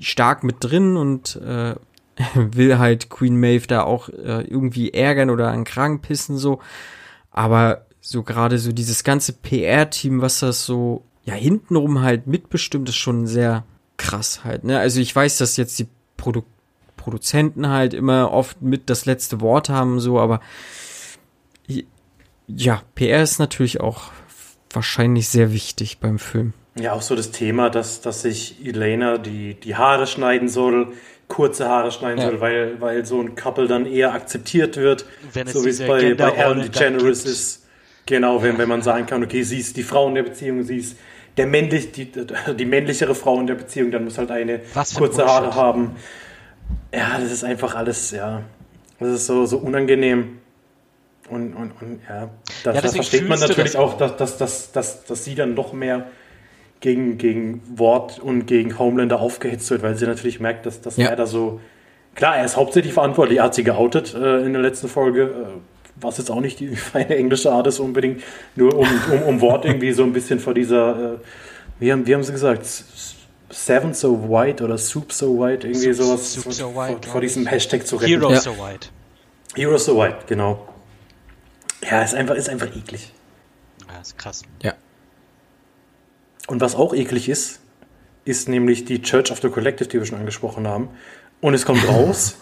[0.00, 1.76] stark mit drin und äh,
[2.34, 6.58] will halt Queen Maeve da auch äh, irgendwie ärgern oder an Kragen pissen, so.
[7.30, 12.96] Aber so gerade so dieses ganze PR-Team, was das so, ja, hintenrum halt mitbestimmt, ist
[12.96, 13.64] schon sehr
[13.96, 14.78] krass halt, ne?
[14.78, 16.42] Also ich weiß, dass jetzt die Produ
[16.96, 20.40] Produzenten halt immer oft mit das letzte Wort haben, so, aber
[22.46, 24.10] ja, PR ist natürlich auch
[24.72, 26.54] wahrscheinlich sehr wichtig beim Film.
[26.76, 30.92] Ja, auch so das Thema, dass, dass sich Elena die, die Haare schneiden soll,
[31.28, 32.30] kurze Haare schneiden Ja.
[32.30, 35.06] soll, weil, weil so ein Couple dann eher akzeptiert wird.
[35.32, 37.66] Wenn es so wie es bei, bei Genderrolle Ellen DeGeneres ist.
[38.06, 40.76] Genau, wenn, wenn man sagen kann, okay, sie ist die Frau in der Beziehung, sie
[40.78, 40.96] ist
[41.36, 44.60] der männlich, die, die männlichere Frau in der Beziehung, dann muss halt eine
[44.96, 45.26] kurze.
[45.26, 45.96] Haare haben.
[46.94, 48.42] Ja, das ist einfach alles, ja.
[49.00, 50.38] Das ist so, so unangenehm.
[51.28, 52.28] Und, und, und ja,
[52.62, 55.72] da, Ja, versteht man natürlich das auch, dass, dass, dass, dass, dass sie dann noch
[55.72, 56.06] mehr
[56.80, 61.08] gegen, gegen Wort und gegen Homelander aufgehetzt wird, weil sie natürlich merkt, dass, dass Ja.
[61.08, 61.60] er da so.
[62.14, 63.38] Klar, er ist hauptsächlich verantwortlich.
[63.38, 65.58] Er hat sie geoutet äh, in der letzten Folge, äh,
[65.96, 68.22] was jetzt auch nicht die feine englische Art ist unbedingt,
[68.56, 71.18] nur um, um, um Wort irgendwie so ein bisschen vor dieser, äh,
[71.80, 72.66] wie, haben, wie haben sie gesagt,
[73.50, 77.12] Seven so white oder Soup so white, irgendwie Soup- sowas Soup vor, so white, vor,
[77.12, 77.46] vor diesem.
[77.46, 78.08] Hashtag zu retten.
[78.20, 78.40] Hero Ja.
[78.40, 78.88] so white.
[79.54, 80.66] Hero so white, genau.
[81.88, 83.12] Ja, ist einfach, ist einfach eklig.
[83.92, 84.42] Ja, ist krass.
[86.46, 87.60] Und was auch eklig ist,
[88.24, 90.88] ist nämlich die Church of the Collective, die wir schon angesprochen haben.
[91.40, 92.36] Und es kommt raus,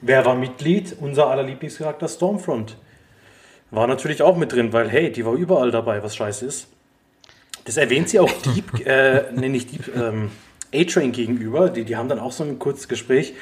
[0.00, 0.96] wer war Mitglied?
[1.00, 2.76] Unser aller Lieblingscharakter Stormfront.
[3.70, 6.68] War natürlich auch mit drin, weil, hey, die war überall dabei, was scheiße ist.
[7.64, 10.30] Das erwähnt sie auch Deep, äh, nee, nicht Deep, ähm,
[10.74, 11.68] A-Train gegenüber.
[11.68, 13.34] Die, die haben dann auch so ein kurzes Gespräch,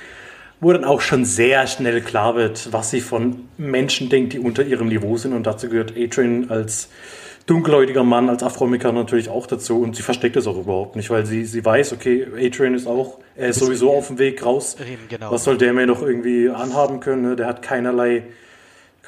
[0.61, 4.65] wo dann auch schon sehr schnell klar wird, was sie von Menschen denkt, die unter
[4.65, 5.33] ihrem Niveau sind.
[5.33, 6.89] Und dazu gehört A-Train als
[7.47, 9.81] dunkelhäutiger Mann, als Afroamerikaner natürlich auch dazu.
[9.81, 13.19] Und sie versteckt es auch überhaupt nicht, weil sie, sie weiß, okay, A-Train ist auch,
[13.37, 14.77] er ist sowieso auf dem Weg raus.
[15.09, 15.31] Genau.
[15.31, 17.23] Was soll der mir noch irgendwie anhaben können?
[17.23, 17.37] Ne?
[17.37, 18.25] Der hat keinerlei,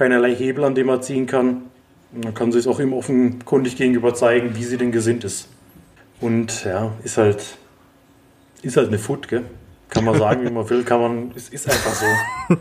[0.00, 1.64] keinerlei Hebel, an dem er ziehen kann.
[2.12, 5.46] Und dann kann sie es auch ihm offenkundig gegenüber zeigen, wie sie denn gesinnt ist.
[6.22, 7.58] Und ja, ist halt,
[8.62, 9.44] ist halt eine Foot, gell?
[9.90, 12.56] Kann man sagen, wie man will, kann man, es ist einfach so.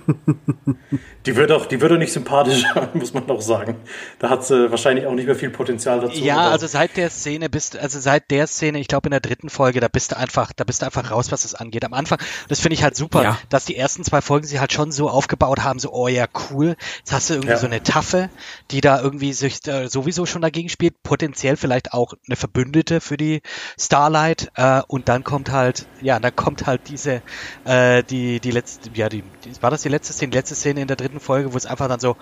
[1.26, 3.76] Die wird auch, die wird auch nicht sympathischer, muss man auch sagen.
[4.20, 6.18] Da hat sie wahrscheinlich auch nicht mehr viel Potenzial dazu.
[6.18, 9.50] Ja, also seit der Szene bist, also seit der Szene, ich glaube in der dritten
[9.50, 11.86] Folge, da bist du einfach, da bist du einfach raus, was das angeht.
[11.86, 13.38] Am Anfang, das finde ich halt super, Ja.
[13.50, 16.76] dass die ersten zwei Folgen sie halt schon so aufgebaut haben, so, oh ja, cool.
[17.00, 17.58] Jetzt hast du irgendwie Ja.
[17.58, 18.30] so eine Taffe,
[18.72, 23.18] die da irgendwie sich äh, sowieso schon dagegen spielt, potenziell vielleicht auch eine Verbündete für
[23.18, 23.42] die
[23.80, 27.19] Starlight, äh, und dann kommt halt, ja, dann kommt halt diese,
[27.66, 30.82] äh, die, die letzte, ja, die, die, war das die letzte Szene, die letzte Szene
[30.82, 32.18] in der dritten Folge, wo es einfach dann so,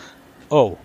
[0.49, 0.77] oh,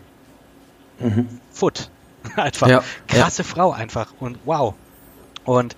[1.51, 1.91] Foot.
[2.37, 4.75] Einfach Ja, krasse Frau einfach und wow.
[5.45, 5.77] Und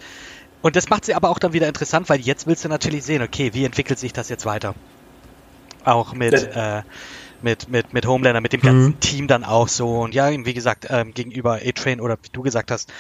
[0.61, 3.23] und das macht sie aber auch dann wieder interessant, weil jetzt willst du natürlich sehen,
[3.23, 4.75] okay, wie entwickelt sich das jetzt weiter?
[5.85, 6.83] Auch mit äh,
[7.41, 9.01] mit mit mit Homelander, mit dem ganzen Mhm.
[9.01, 12.71] Team dann auch so und ja, wie gesagt, ähm, gegenüber A-Train oder wie du gesagt
[12.71, 12.93] hast,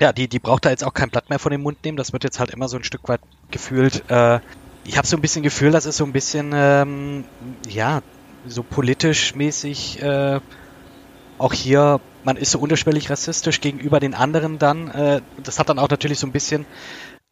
[0.00, 2.12] ja, die die braucht da jetzt auch kein Blatt mehr von dem Mund nehmen, das
[2.12, 3.20] wird jetzt halt immer so ein Stück weit
[3.52, 4.40] gefühlt äh,
[4.84, 7.24] ich habe so ein bisschen Gefühl, das ist so ein bisschen ähm,
[7.68, 8.00] ja,
[8.46, 10.40] so politisch mäßig äh,
[11.38, 14.88] auch hier, man ist so unterschwellig rassistisch gegenüber den anderen dann.
[14.88, 16.66] Äh, das hat dann auch natürlich so ein bisschen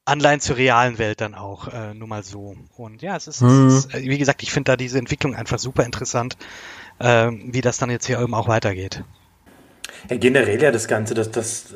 [0.04, 2.56] Anleihen zur realen Welt dann auch, äh, nur mal so.
[2.76, 3.66] Und ja, es ist, Mhm.
[3.68, 6.36] es ist äh, wie gesagt, ich finde da diese Entwicklung einfach super interessant,
[6.98, 9.04] äh, wie das dann jetzt hier eben auch weitergeht.
[10.08, 11.74] Ja, generell ja das Ganze, dass, dass,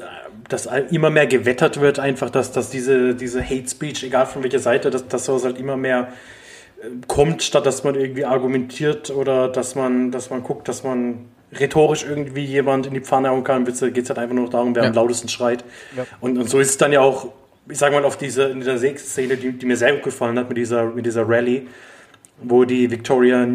[0.54, 4.60] dass immer mehr gewettert wird, einfach, dass, dass diese, diese Hate Speech, egal von welcher
[4.60, 6.12] Seite, dass, dass sowas halt immer mehr
[6.80, 11.26] äh, kommt, statt dass man irgendwie argumentiert oder dass man, dass man guckt, dass man
[11.52, 13.64] rhetorisch irgendwie jemand in die Pfanne hauen kann.
[13.64, 14.88] Geht es halt einfach nur darum, wer ja.
[14.88, 15.64] am lautesten schreit.
[15.96, 16.06] Ja.
[16.20, 17.28] Und, und so ist es dann ja auch,
[17.68, 20.48] ich sag mal, auf diese, in dieser Szene, die, die mir sehr gut gefallen hat,
[20.48, 21.66] mit dieser, mit dieser Rallye,
[22.42, 23.48] wo die Victoria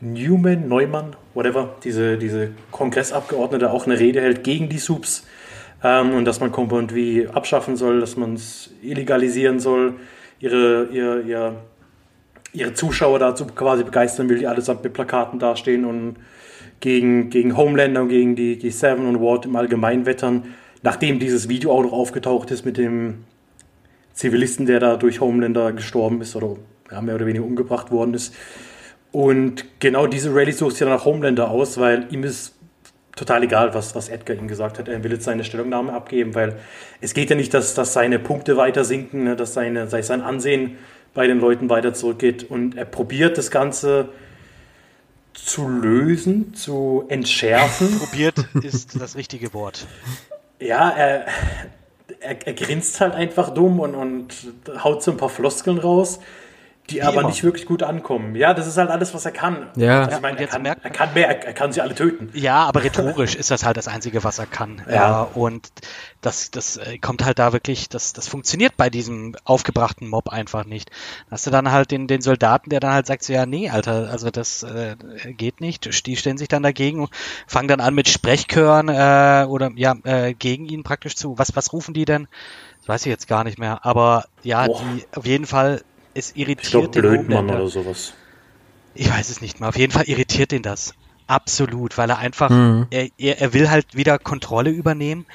[0.00, 5.24] Newman, Neumann, whatever, diese, diese Kongressabgeordnete auch eine Rede hält gegen die Subs
[5.82, 9.94] ähm, und dass man Compound wie abschaffen soll, dass man es illegalisieren soll,
[10.40, 11.54] ihre, ihre, ihre,
[12.52, 16.16] ihre Zuschauer dazu quasi begeistern will, die allesamt mit Plakaten dastehen und
[16.80, 21.48] gegen, gegen Homelander und gegen die, die Seven und Ward im Allgemeinen wettern, nachdem dieses
[21.48, 23.24] Video auch noch aufgetaucht ist mit dem
[24.12, 26.56] Zivilisten, der da durch Homelander gestorben ist oder
[26.90, 28.34] ja, mehr oder weniger umgebracht worden ist.
[29.12, 32.55] Und genau diese Rallye sucht sich dann nach Homelander aus, weil ihm ist
[33.16, 34.86] total egal, was, was Edgar ihm gesagt hat.
[34.86, 36.58] Er will jetzt seine Stellungnahme abgeben, weil
[37.00, 40.76] es geht ja nicht, dass, dass seine Punkte weiter sinken, ne, dass seine, sein Ansehen
[41.14, 42.48] bei den Leuten weiter zurückgeht.
[42.48, 44.10] Und er probiert das Ganze
[45.32, 47.98] zu lösen, zu entschärfen.
[47.98, 49.86] Probiert ist das richtige Wort.
[50.60, 51.26] Ja, er,
[52.20, 54.34] er, er grinst halt einfach dumm und, und
[54.84, 56.20] haut so ein paar Floskeln raus
[56.90, 57.28] die aber immer.
[57.28, 58.36] nicht wirklich gut ankommen.
[58.36, 59.68] Ja, das ist halt alles, was er kann.
[59.76, 60.04] Ja.
[60.04, 62.30] Also ich meine, er, kann, er kann mehr, er, er, kann sie alle töten.
[62.34, 64.82] Ja, aber rhetorisch ist das halt das Einzige, was er kann.
[64.86, 64.94] Ja.
[64.94, 65.68] ja und
[66.20, 70.64] das, das äh, kommt halt da wirklich, das, das funktioniert bei diesem aufgebrachten Mob einfach
[70.64, 70.90] nicht.
[71.30, 74.08] hast du dann halt den, den Soldaten, der dann halt sagt so, ja, nee, Alter,
[74.10, 74.96] also das äh,
[75.32, 76.06] geht nicht.
[76.06, 77.10] Die stellen sich dann dagegen und
[77.46, 81.38] fangen dann an mit Sprechchören äh, oder ja, äh, gegen ihn praktisch zu.
[81.38, 82.28] Was, was rufen die denn?
[82.80, 83.84] Das weiß ich jetzt gar nicht mehr.
[83.84, 84.80] Aber ja, Boah.
[84.80, 85.82] die auf jeden Fall
[86.16, 88.14] es irritiert ich glaub, den Blödmann oder sowas.
[88.94, 89.68] Ich weiß es nicht mal.
[89.68, 90.94] Auf jeden Fall irritiert ihn das.
[91.26, 92.86] Absolut, weil er einfach, mhm.
[92.90, 95.26] er, er, er will halt wieder Kontrolle übernehmen,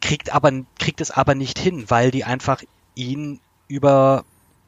[0.00, 2.62] kriegt aber, kriegt es aber nicht hin, weil die einfach
[2.94, 4.24] ihn über,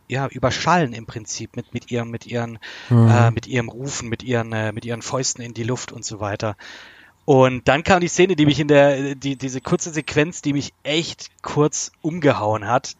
[0.06, 2.58] ja, überschallen im Prinzip mit, mit ihrem, mit ihren,
[2.90, 3.08] mhm.
[3.08, 6.20] äh, mit ihrem Rufen, mit ihren, äh, mit ihren Fäusten in die Luft und so
[6.20, 6.56] weiter.
[7.24, 10.74] Und dann kam die Szene, die mich in der, die, diese kurze Sequenz, die mich
[10.82, 12.96] echt kurz umgehauen hat.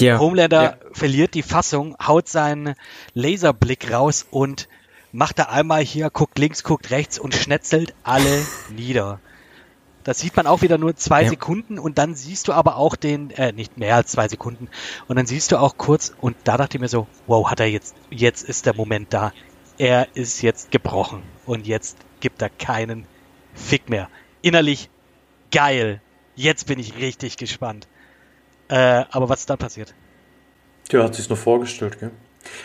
[0.00, 0.18] Ja.
[0.18, 0.76] Homelander ja.
[0.92, 2.74] verliert die Fassung, haut seinen
[3.14, 4.68] Laserblick raus und
[5.12, 9.20] macht da einmal hier, guckt links, guckt rechts und schnetzelt alle nieder.
[10.04, 11.28] Das sieht man auch wieder nur zwei ja.
[11.28, 14.68] Sekunden und dann siehst du aber auch den, äh, nicht mehr als zwei Sekunden,
[15.06, 17.66] und dann siehst du auch kurz, und da dachte ich mir so, wow, hat er
[17.66, 19.32] jetzt, jetzt ist der Moment da.
[19.76, 23.06] Er ist jetzt gebrochen und jetzt gibt er keinen
[23.54, 24.08] Fick mehr.
[24.42, 24.88] Innerlich
[25.50, 26.00] geil.
[26.34, 27.86] Jetzt bin ich richtig gespannt.
[28.68, 29.94] Äh, aber was ist dann passiert?
[30.90, 32.10] Ja, hat sich nur vorgestellt, gell?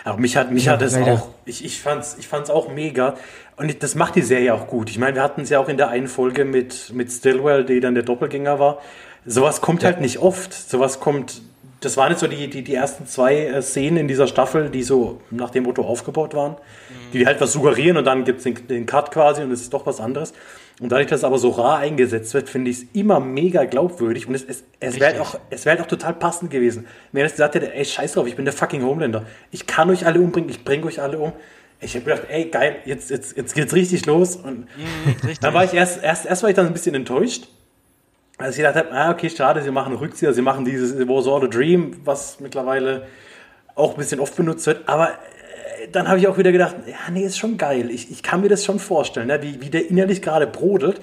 [0.04, 3.16] Aber mich hat, mich ja, hat es auch, ich, ich fand's, ich fand's auch mega.
[3.58, 4.89] Und das macht die Serie auch gut.
[4.89, 7.80] Ich meine, wir hatten es ja auch in der einen Folge mit, mit Stillwell, die
[7.80, 8.80] dann der Doppelgänger war.
[9.26, 9.89] Sowas kommt ja.
[9.89, 10.54] halt nicht oft.
[10.54, 11.42] Sowas kommt,
[11.82, 14.84] das waren jetzt so die, die, die ersten zwei äh, Szenen in dieser Staffel, die
[14.84, 16.54] so nach dem Motto aufgebaut waren.
[16.54, 17.12] Mhm.
[17.13, 19.86] Die halt was suggerieren und dann gibt's den, den Cut quasi und es ist doch
[19.86, 20.34] was anderes.
[20.80, 24.28] Und dadurch, dass es aber so rar eingesetzt wird, finde ich es immer mega glaubwürdig.
[24.28, 26.88] Und es, es, es wäre halt auch, wär halt auch total passend gewesen.
[27.12, 29.26] Wenn er gesagt hätte, ey, scheiß drauf, ich bin der fucking Homelander.
[29.52, 31.34] Ich kann euch alle umbringen, ich bringe euch alle um.
[31.80, 34.36] Ich habe gedacht, ey, geil, jetzt, jetzt, jetzt geht's richtig los.
[34.36, 35.40] Und mm, richtig.
[35.40, 37.48] dann war ich erst, erst, erst war ich dann ein bisschen enttäuscht.
[38.38, 41.44] Als ich gedacht habe, ah, okay, schade, sie machen Rückzieher, sie machen dieses Was All
[41.44, 43.06] a Dream, was mittlerweile
[43.76, 44.88] auch ein bisschen oft benutzt wird.
[44.88, 45.12] Aber
[45.91, 47.89] dann habe ich auch wieder gedacht, ja, nee, ist schon geil.
[47.91, 49.41] Ich, ich kann mir das schon vorstellen, ne?
[49.41, 51.02] wie, wie der innerlich gerade brodelt.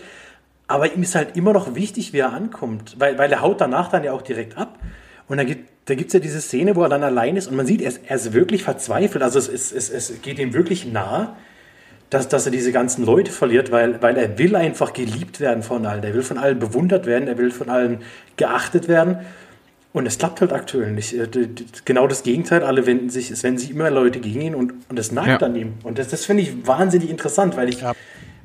[0.66, 3.88] Aber ihm ist halt immer noch wichtig, wie er ankommt, weil, weil er haut danach
[3.88, 4.78] dann ja auch direkt ab.
[5.26, 7.66] Und da gibt da gibt's ja diese Szene, wo er dann allein ist und man
[7.66, 9.24] sieht, er ist, er ist wirklich verzweifelt.
[9.24, 11.36] Also es, es, es, es geht ihm wirklich nah,
[12.10, 15.86] dass, dass er diese ganzen Leute verliert, weil, weil er will einfach geliebt werden von
[15.86, 16.04] allen.
[16.04, 18.02] Er will von allen bewundert werden, er will von allen
[18.36, 19.18] geachtet werden.
[19.92, 21.12] Und es klappt halt aktuell nicht.
[21.14, 21.29] Äh,
[21.85, 24.98] genau das Gegenteil, alle wenden sich, es wenden sich immer Leute gegen ihn und, und
[24.98, 25.46] das nagt ja.
[25.46, 25.74] an ihm.
[25.83, 27.92] Und das, das finde ich wahnsinnig interessant, weil ich, ja.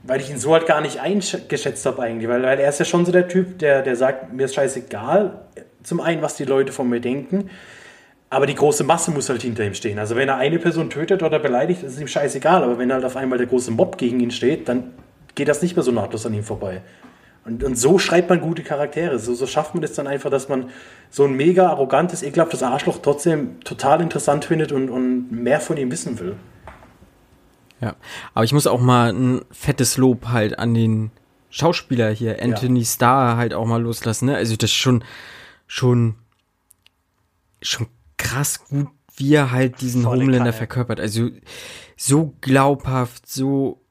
[0.03, 2.27] weil ich ihn so halt gar nicht eingeschätzt habe eigentlich.
[2.29, 5.39] Weil, weil er ist ja schon so der Typ, der, der sagt, mir ist scheißegal,
[5.83, 7.51] zum einen, was die Leute von mir denken,
[8.31, 9.99] aber die große Masse muss halt hinter ihm stehen.
[9.99, 12.63] Also wenn er eine Person tötet oder beleidigt, ist es ihm scheißegal.
[12.63, 14.93] Aber wenn halt auf einmal der große Mob gegen ihn steht, dann
[15.35, 16.81] geht das nicht mehr so nahtlos an ihm vorbei.
[17.45, 19.19] Und, und so schreibt man gute Charaktere.
[19.19, 20.71] So, so schafft man es dann einfach, dass man
[21.11, 25.91] so ein mega arrogantes, ekelhaftes Arschloch trotzdem total interessant findet und, und mehr von ihm
[25.91, 26.35] wissen will.
[27.81, 27.95] Ja,
[28.33, 31.11] aber ich muss auch mal ein fettes Lob halt an den
[31.51, 32.85] Schauspieler hier, Anthony ja.
[32.85, 34.25] Starr, halt auch mal loslassen.
[34.25, 34.35] Ne?
[34.35, 35.03] Also das ist schon,
[35.67, 36.15] schon,
[37.61, 40.53] schon krass gut, wie er halt diesen Volle Homelander Kanne.
[40.53, 40.99] verkörpert.
[40.99, 41.29] Also
[41.95, 43.84] so glaubhaft, so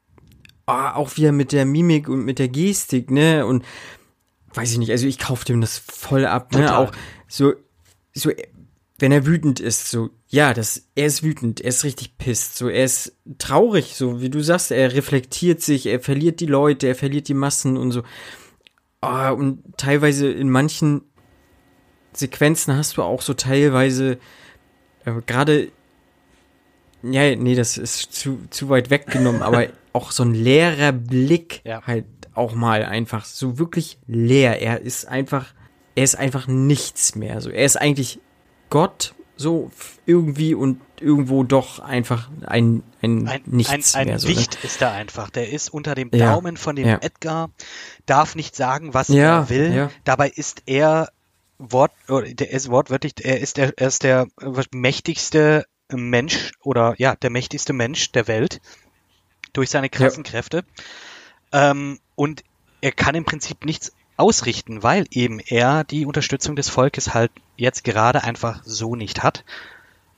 [0.67, 3.47] auch wieder mit der Mimik und mit der Gestik, ne?
[3.47, 3.65] Und
[4.55, 6.61] weiß ich nicht, also ich kaufe dem das voll ab, ne?
[6.61, 6.87] Total.
[6.87, 6.93] Auch
[7.29, 7.55] so,
[8.15, 8.31] so,
[8.99, 12.69] wenn er wütend ist, so, ja, das, er ist wütend, er ist richtig pisst, so,
[12.69, 16.95] er ist traurig, so wie du sagst, er reflektiert sich, er verliert die Leute, er
[16.95, 18.03] verliert die Massen und so.
[19.01, 21.03] Ah, und teilweise in manchen
[22.15, 24.19] Sequenzen hast du auch so teilweise
[25.05, 25.71] äh, gerade
[27.03, 31.83] ja, nee, das ist zu, zu weit weggenommen, aber auch so ein leerer Blick Ja.
[31.87, 32.05] halt
[32.35, 34.61] auch mal einfach so wirklich leer.
[34.61, 35.55] Er ist einfach,
[35.95, 37.41] er ist einfach nichts mehr.
[37.41, 38.19] So, er ist eigentlich
[38.71, 39.71] Gott, so
[40.07, 44.19] irgendwie und irgendwo doch einfach ein, ein, Ein, Nichts ein, ein mehr.
[44.19, 44.37] So, ne?
[44.37, 45.31] Wicht ist da einfach.
[45.31, 46.99] Der ist unter dem Ja, Daumen von dem ja.
[47.01, 47.51] Edgar,
[48.07, 49.91] darf nicht sagen, was Ja, er will.
[50.05, 51.11] Dabei ist er
[51.59, 57.15] Wort, der ist wortwörtlich, er ist der, er ist der äh, mächtigste Mensch oder ja,
[57.15, 58.61] der mächtigste Mensch der Welt
[59.55, 60.65] durch seine krassen Kräfte.
[61.53, 62.45] Ähm, und
[62.83, 67.83] er kann im Prinzip nichts ausrichten, weil eben er die Unterstützung des Volkes halt jetzt
[67.85, 69.45] gerade einfach so nicht hat.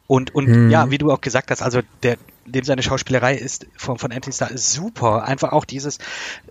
[0.08, 0.70] Und, und Hm.
[0.70, 4.32] ja, wie du auch gesagt hast, also der, dem seine Schauspielerei ist von, von Anthony
[4.32, 5.24] Starr ist super.
[5.24, 5.98] Einfach auch dieses,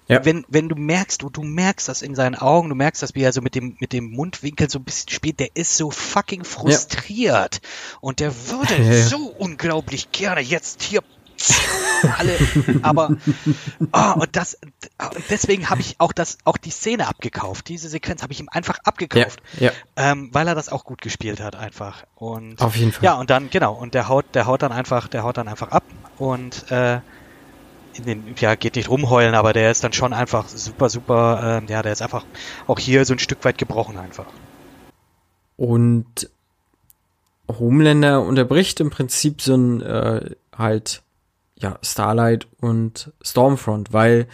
[0.10, 0.26] Ja.
[0.26, 3.21] wenn, wenn du merkst, du, du merkst das in seinen Augen, du merkst das, wie
[3.21, 6.43] er so mit dem, mit dem Mundwinkel so ein bisschen spielt, der ist so fucking
[6.43, 7.62] frustriert.
[8.02, 9.04] Und der würde Ja, ja.
[9.06, 11.02] so unglaublich gerne jetzt hier
[12.17, 12.38] alle,
[12.82, 13.17] aber
[13.91, 14.74] ah, und das und
[15.30, 17.67] deswegen habe ich auch das auch die Szene abgekauft.
[17.67, 21.02] Diese Sequenz habe ich ihm einfach Ja, abgekauft, ja, ähm, weil er das auch gut
[21.02, 22.06] gespielt hat einfach.
[22.15, 23.04] Und auf jeden Fall.
[23.04, 25.71] ja, und dann, genau, und der haut, der haut dann einfach, der haut dann einfach
[25.71, 25.84] ab
[26.17, 27.00] und äh,
[27.98, 31.67] in den, ja, geht nicht rumheulen, aber der ist dann schon einfach super, super, ähm,
[31.67, 32.26] ja, der ist einfach
[32.67, 34.26] auch hier so ein Stück weit gebrochen einfach.
[35.58, 36.30] Und
[37.48, 41.04] Homelander unterbricht im Prinzip so ein äh, halt
[41.59, 44.27] ja Starlight und Stormfront, weil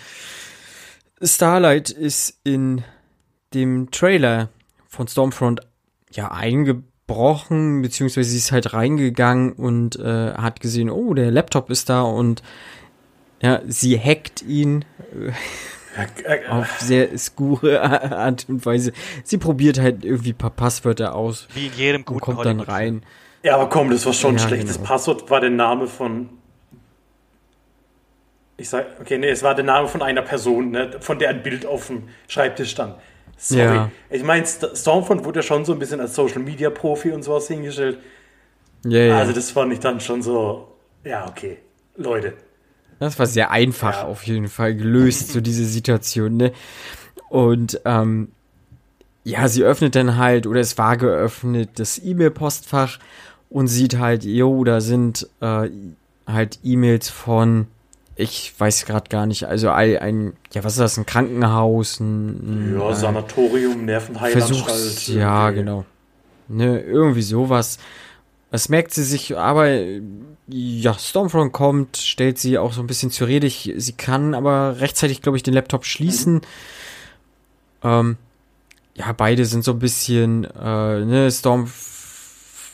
[1.22, 2.84] Starlight ist in
[3.54, 4.50] dem Trailer
[4.88, 5.62] von Stormfront
[6.12, 11.90] ja eingebrochen, beziehungsweise sie ist halt reingegangen und äh, hat gesehen, oh, der Laptop ist
[11.90, 12.42] da und
[13.42, 14.86] ja, sie hackt ihn
[15.96, 18.94] Ja, äh, auf sehr skure Art und Weise.
[19.24, 22.60] Sie probiert halt irgendwie ein paar Passwörter aus Wie in jedem und guten kommt dann
[22.60, 23.04] rein.
[23.44, 24.88] ja, aber komm, das war schon ein Ja, schlechtes genau.
[24.88, 25.30] Passwort.
[25.30, 26.30] War der Name von.
[28.62, 31.42] Ich sag, okay, nee, es war der Name von einer Person, ne, von der ein
[31.44, 32.96] Bild auf dem Schreibtisch stand.
[33.38, 33.62] Sorry.
[33.64, 33.92] Ja.
[34.10, 37.24] Ich meine, St- Stormfront wurde ja schon so ein bisschen als Social Media Profi und
[37.24, 37.98] sowas hingestellt.
[38.86, 39.18] Ja, ja.
[39.18, 40.68] Also, das fand ich dann schon so.
[41.04, 41.58] Ja, okay.
[41.98, 42.34] Leute.
[43.00, 44.06] Das war sehr einfach Ja.
[44.06, 46.52] auf jeden Fall gelöst, so diese Situation, ne?
[47.30, 48.32] Und ähm,
[49.24, 53.00] ja, sie öffnet dann halt, oder es war geöffnet, das E-Mail-Postfach
[53.50, 55.70] und sieht halt, jo, da sind äh,
[56.28, 57.68] halt E-Mails von,
[58.22, 62.78] ich weiß gerade gar nicht, also ein, ein, ja, was ist das, ein Krankenhaus, ein,
[62.80, 64.64] Ja, Sanatorium, Nervenheilanstalt.
[64.64, 65.62] Versuchs, ja, irgendwie.
[65.62, 65.86] genau.
[66.48, 67.80] Ne, irgendwie sowas.
[68.52, 69.70] Das merkt sie sich, aber
[70.48, 73.48] ja, Stormfront kommt, stellt sie auch so ein bisschen zur Rede.
[73.48, 76.42] Ich, sie kann aber rechtzeitig, glaube ich, den Laptop schließen.
[77.84, 78.18] Ähm,
[78.96, 81.72] ja, beide sind so ein bisschen, äh, ne, Storm,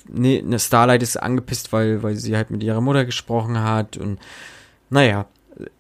[0.10, 4.20] ne, Starlight ist angepisst, weil, weil sie halt mit ihrer Mutter gesprochen hat und
[4.90, 5.26] naja,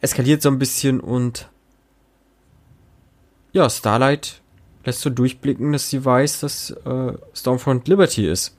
[0.01, 1.49] eskaliert so ein bisschen und
[3.51, 4.41] ja, Starlight
[4.85, 8.55] lässt so durchblicken, dass sie weiß, dass äh, Stormfront Liberty ist.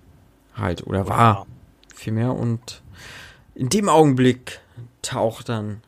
[0.55, 1.47] Halt, oder war.
[1.95, 2.35] Vielmehr.
[2.35, 2.83] Und
[3.55, 4.61] in dem Augenblick
[5.03, 5.83] taucht dann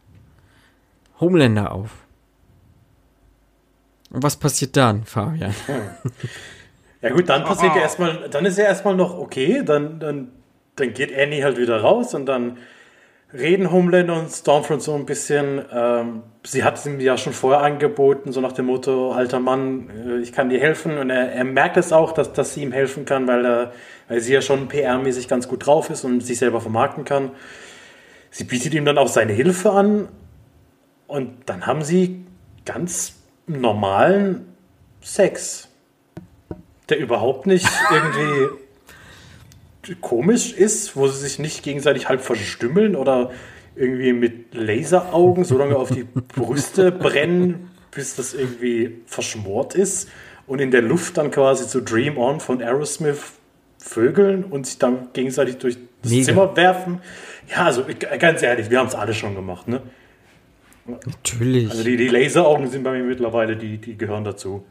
[1.18, 1.90] Homelander auf.
[4.10, 5.54] Und was passiert dann, Fabian?
[7.02, 10.32] Ja gut, dann passiert ja erstmal, dann ist ja erstmal noch okay, dann, dann,
[10.76, 12.58] dann geht Annie halt wieder raus und dann
[13.32, 15.64] reden Homelander und Stormfront so ein bisschen.
[15.72, 19.90] Ähm, sie hat es ihm ja schon vorher angeboten, so nach dem Motto, alter Mann,
[19.90, 20.98] äh, ich kann dir helfen.
[20.98, 23.72] Und er, er merkt es auch, dass, dass sie ihm helfen kann, weil, er,
[24.08, 27.30] weil sie ja schon PR-mäßig ganz gut drauf ist und sich selber vermarkten kann.
[28.30, 30.08] Sie bietet ihm dann auch seine Hilfe an
[31.06, 32.24] und dann haben sie
[32.64, 34.54] ganz normalen
[35.00, 35.68] Sex,
[36.88, 38.48] der überhaupt nicht irgendwie
[40.00, 43.30] komisch ist, wo sie sich nicht gegenseitig halb verstümmeln oder
[43.76, 50.08] irgendwie mit Laseraugen so lange auf die Brüste brennen, bis das irgendwie verschmort ist
[50.46, 53.32] und in der Luft dann quasi zu Dream On von Aerosmith
[53.78, 56.24] vögeln und sich dann gegenseitig durch das Mega.
[56.24, 57.00] Zimmer werfen.
[57.48, 57.84] Ja, also
[58.18, 59.82] ganz ehrlich, wir haben es alle schon gemacht, ne?
[60.86, 61.70] Natürlich.
[61.70, 64.64] Also die, die Laseraugen sind bei mir mittlerweile, die, die gehören dazu.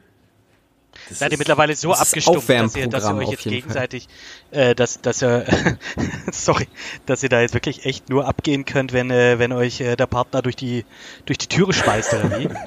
[1.10, 4.08] Das Seid ihr mittlerweile so abgestumpft, dass ihr, dass ihr euch jetzt gegenseitig,
[4.52, 5.46] äh, dass, dass ihr,
[6.32, 6.68] sorry,
[7.08, 10.06] dass ihr da jetzt wirklich echt nur abgehen könnt, wenn, äh, wenn euch äh, der
[10.06, 10.86] Partner durch die,
[11.26, 12.50] durch die Türe speist oder wie?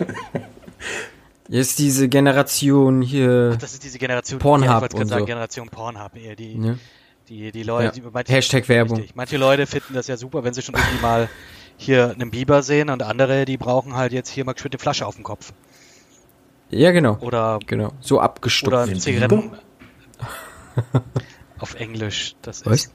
[1.48, 3.52] Jetzt diese Generation hier.
[3.54, 5.24] Ach, das ist diese Generation Pornhub ich sagen, so.
[5.26, 6.76] Generation Pornhub, eher die, ja.
[7.28, 7.90] die, die Leute, Ja.
[7.90, 8.96] die, manche, Hashtag Werbung.
[8.96, 9.16] Richtig.
[9.16, 11.28] Manche Leute finden das ja super, wenn sie schon irgendwie mal
[11.76, 15.06] hier einen Biber sehen und andere, die brauchen halt jetzt hier mal geschwind eine Flasche
[15.06, 15.52] auf dem Kopf.
[16.72, 17.18] Ja, genau.
[17.20, 17.92] Oder, Genau.
[18.00, 18.88] So abgestumpft.
[18.88, 19.52] oder Zigaretten.
[21.58, 22.86] auf Englisch, das Was?
[22.86, 22.92] ist.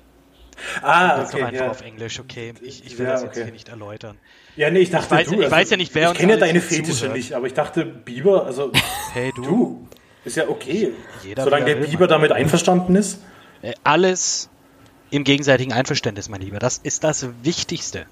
[0.82, 1.70] Ah, Das ist doch okay, einfach ja.
[1.72, 2.54] auf Englisch, okay.
[2.64, 3.44] Ich, ich will Ja, das jetzt okay.
[3.44, 4.18] hier nicht erläutern.
[4.56, 6.40] Ja, nee, ich dachte, Ich weiß- du, ich weiß ja nicht, wer Ich kenne ja
[6.40, 7.16] deine Fetische zuhört.
[7.16, 8.72] nicht, aber ich dachte, Biber, also
[9.14, 9.88] Hey du, du,
[10.26, 10.94] ist ja okay.
[11.24, 13.22] Jeder, Solange er der will, Biber damit einverstanden ist.
[13.62, 14.50] äh, alles
[15.12, 16.58] im gegenseitigen Einverständnis, mein Lieber.
[16.58, 18.08] Das ist das Wichtigste.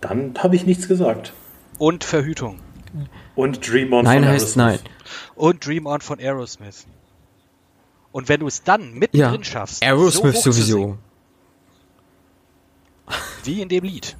[0.00, 1.34] Dann habe ich nichts gesagt.
[1.78, 2.58] Und Verhütung.
[3.36, 4.82] Und Dream On Nein von heißt Aerosmith.
[4.84, 4.94] nein.
[5.34, 6.86] Und Dream On von Aerosmith.
[8.12, 9.44] Und wenn du es dann mittendrin Ja.
[9.44, 10.76] schaffst, Aerosmith so sowieso.
[10.78, 10.98] singen,
[13.44, 14.16] wie in dem Lied,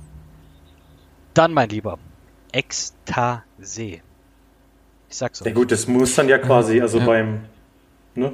[1.32, 1.98] dann, mein Lieber,
[2.52, 4.00] Ekstase.
[5.08, 5.54] Ich sag's Ja euch.
[5.54, 7.06] gut, das muss dann ja quasi, also Ja.
[7.06, 7.44] beim
[8.14, 8.32] ne,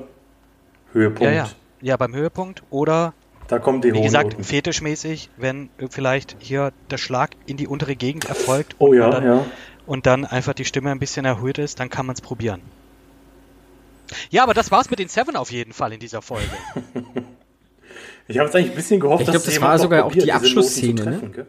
[0.92, 1.50] Höhepunkt, Ja, ja.
[1.82, 3.14] Ja, beim Höhepunkt oder,
[3.48, 4.44] da kommt die wie gesagt, Noten.
[4.44, 9.24] fetischmäßig, wenn vielleicht hier der Schlag in die untere Gegend erfolgt Oh und, ja, dann,
[9.24, 9.46] ja.
[9.90, 12.62] Und dann einfach die Stimme ein bisschen erhöht ist, dann kann man es probieren.
[14.30, 16.48] Ja, aber das war's mit den Seven auf jeden Fall in dieser Folge.
[18.28, 20.04] Ich habe jetzt eigentlich ein bisschen gehofft, Ich glaub, dass das jemand war noch sogar
[20.04, 21.18] auch probiert, die Noten zu Abschlussszene, ne?
[21.18, 21.46] treffen?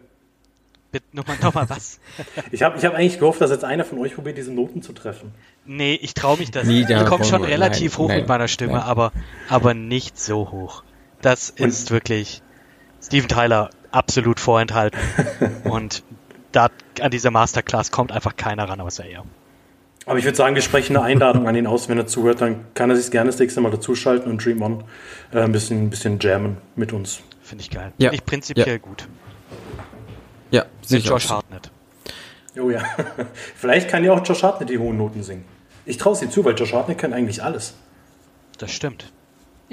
[0.91, 1.99] Bitte nochmal noch mal was.
[2.51, 4.91] Ich habe ich hab eigentlich gehofft, dass jetzt einer von euch probiert, diese Noten zu
[4.91, 5.31] treffen.
[5.63, 6.65] Nee, ich traue mich das.
[6.65, 8.81] Nee, ich da komme schon relativ nein, hoch nein, mit meiner Stimme, nein.
[8.81, 9.11] aber,
[9.47, 10.83] aber nicht so hoch.
[11.21, 12.41] Das ist wirklich
[12.99, 14.99] Steven Tyler absolut vorenthalten.
[15.65, 16.01] Und
[16.51, 19.23] da an dieser Masterclass kommt einfach keiner ran, außer er.
[20.05, 22.65] Aber ich würde sagen, wir sprechen eine Einladung an ihn aus, wenn er zuhört, dann
[22.73, 24.83] kann er sich gerne das nächste Mal dazuschalten und Dream On
[25.31, 27.21] äh, ein bisschen, ein bisschen jammen mit uns.
[27.43, 27.93] Finde ich geil.
[27.97, 28.09] Ja.
[28.09, 28.77] Finde ich prinzipiell Ja.
[28.77, 29.07] gut.
[30.49, 31.09] Ja, Mit sicher.
[31.11, 31.71] Josh Hartnett.
[32.59, 32.81] Oh ja.
[33.55, 35.45] Vielleicht kann ja auch Josh Hartnett die hohen Noten singen.
[35.85, 37.75] Ich traue es ihm zu, weil Josh Hartnett kann eigentlich alles.
[38.57, 39.11] Das stimmt.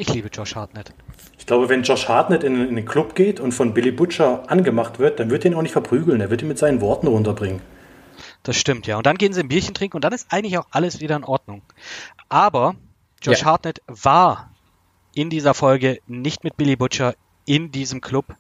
[0.01, 0.93] Ich liebe Josh Hartnett.
[1.41, 5.01] Ich glaube, wenn Josh Hartnett in, in den Club geht und von Billy Butcher angemacht
[5.01, 6.21] wird, dann wird er ihn auch nicht verprügeln.
[6.21, 7.61] Er wird ihn mit seinen Worten runterbringen.
[8.45, 8.97] Das stimmt, ja.
[8.97, 11.25] Und dann gehen sie ein Bierchen trinken und dann ist eigentlich auch alles wieder in
[11.25, 11.63] Ordnung.
[12.29, 12.77] Aber
[13.23, 13.47] Josh Ja.
[13.47, 14.53] Hartnett war
[15.15, 18.37] in dieser Folge nicht mit Billy Butcher in diesem Club.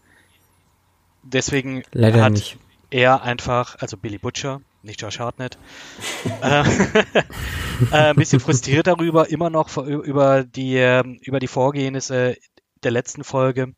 [1.24, 2.56] Deswegen Leider hat nicht.
[2.90, 5.58] er einfach, also Billy Butcher, nicht Josh Hartnett,
[6.42, 6.62] äh,
[7.90, 12.36] äh, ein bisschen frustriert darüber, immer noch über die, ähm, über die Vorgehenisse
[12.82, 13.74] der letzten Folge.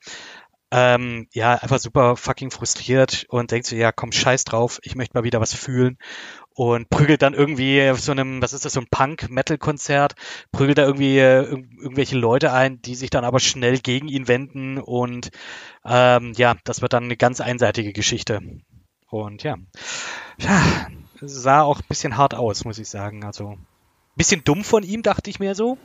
[0.72, 5.16] Ähm, ja, einfach super fucking frustriert und denkt so, ja, komm, scheiß drauf, ich möchte
[5.16, 5.98] mal wieder was fühlen.
[6.54, 10.14] Und prügelt dann irgendwie auf so einem, was ist das, so ein Punk-Metal-Konzert,
[10.52, 14.28] prügelt da irgendwie äh, irg irgendwelche Leute ein, die sich dann aber schnell gegen ihn
[14.28, 15.30] wenden und
[15.84, 18.40] ähm, ja, das wird dann eine ganz einseitige Geschichte.
[19.10, 19.56] Und ja,
[20.38, 20.86] ja,
[21.20, 23.24] sah auch ein bisschen hart aus, muss ich sagen.
[23.24, 23.58] Also, ein
[24.16, 25.78] bisschen dumm von ihm, dachte ich mir so.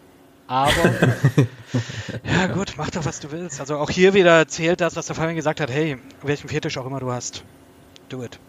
[0.48, 0.72] Aber,
[2.24, 3.60] ja gut, mach doch, was du willst.
[3.60, 5.72] Also auch hier wieder zählt das, was der Fabian gesagt hat.
[5.72, 7.44] Hey, welchen Fetisch auch immer du hast,
[8.10, 8.40] do it.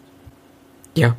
[0.95, 1.15] Ja.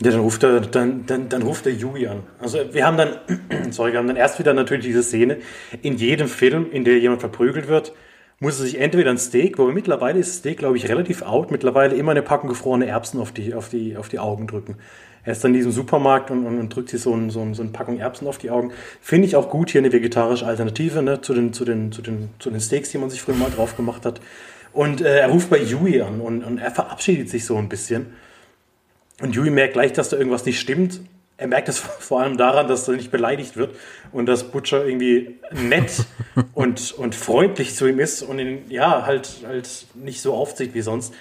[0.00, 2.22] Ja, dann ruft er, dann, dann, dann ruft er Yui an.
[2.38, 3.18] Also wir haben dann,
[3.72, 5.38] sorry, wir haben dann erst wieder natürlich diese Szene.
[5.82, 7.92] In jedem Film, in der jemand verprügelt wird,
[8.40, 11.96] muss er sich entweder ein Steak, wobei mittlerweile ist Steak, glaube ich, relativ out, mittlerweile
[11.96, 14.76] immer eine Packung gefrorene Erbsen auf die, auf die, auf die Augen drücken.
[15.24, 17.54] Er ist dann in diesem Supermarkt und, und, und drückt sich so, ein, so, ein,
[17.54, 18.72] so eine Packung Erbsen auf die Augen.
[19.00, 22.30] Finde ich auch gut, hier eine vegetarische Alternative ne, zu, den, zu, den, zu, den,
[22.38, 24.20] zu den Steaks, die man sich früher mal drauf gemacht hat.
[24.72, 28.06] Und äh, er ruft bei Yui an und, und er verabschiedet sich so ein bisschen.
[29.20, 31.00] Und Yui merkt gleich, dass da irgendwas nicht stimmt.
[31.38, 33.74] Er merkt es vor allem daran, dass er nicht beleidigt wird
[34.12, 36.04] und dass Butcher irgendwie nett
[36.52, 40.82] und, und freundlich zu ihm ist und ihn, ja, halt, halt nicht so aufzieht wie
[40.82, 41.14] sonst.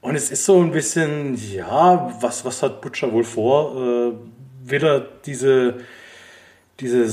[0.00, 3.74] Und es ist so ein bisschen, ja, was, was hat Butcher wohl vor?
[3.76, 5.78] Äh, will er diese,
[6.78, 7.08] diese,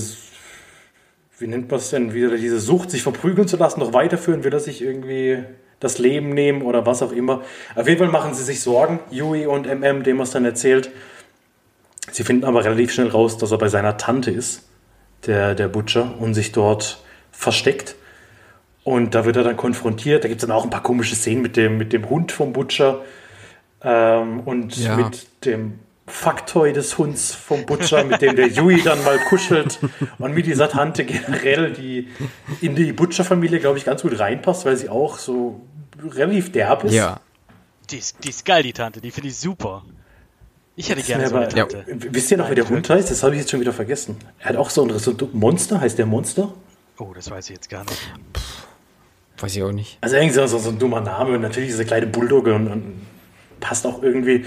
[1.39, 4.43] wie nennt man es denn, wieder diese Sucht, sich verprügeln zu lassen, noch weiterführen?
[4.43, 5.43] Will er sich irgendwie
[5.79, 7.41] das Leben nehmen oder was auch immer?
[7.73, 10.91] Auf jeden Fall machen sie sich Sorgen, Yui und MM, dem was dann erzählt.
[12.13, 14.63] Sie finden aber relativ schnell raus, dass er bei seiner Tante ist,
[15.25, 16.99] der, der Butcher, und sich dort
[17.31, 17.95] versteckt.
[18.83, 20.23] Und da wird er dann konfrontiert.
[20.23, 22.53] Da gibt es dann auch ein paar komische Szenen mit dem, mit dem Hund vom
[22.53, 23.01] Butcher
[23.81, 24.95] ähm, und Ja.
[24.97, 29.79] mit dem Faktoy des Hunds vom Butcher, mit dem der Yui dann mal kuschelt
[30.19, 32.09] und mit dieser Tante generell, die
[32.61, 35.61] in die Butcher-Familie, glaube ich, ganz gut reinpasst, weil sie auch so
[36.03, 36.93] relativ derb ist.
[36.93, 37.21] Ja.
[37.89, 39.83] Die ist, die ist geil, die Tante, die finde ich super.
[40.75, 41.85] Ich hätte gerne so eine aber, Tante.
[41.87, 43.11] Wisst ihr noch, wie der Hund heißt?
[43.11, 44.17] Das habe ich jetzt schon wieder vergessen.
[44.39, 46.53] Er hat auch so ein, so ein Monster, heißt der Monster?
[46.97, 48.13] Oh, das weiß ich jetzt gar nicht.
[49.37, 49.97] Weiß ich auch nicht.
[50.01, 53.01] Also irgendwie so, so, so ein dummer Name und natürlich diese kleine Bulldogge und, und
[53.59, 54.45] passt auch irgendwie.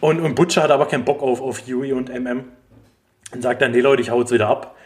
[0.00, 2.44] Und, und Butcher hat aber keinen Bock auf, auf Huey und MM.
[3.32, 4.76] Und sagt dann, nee Leute, ich hau jetzt wieder ab.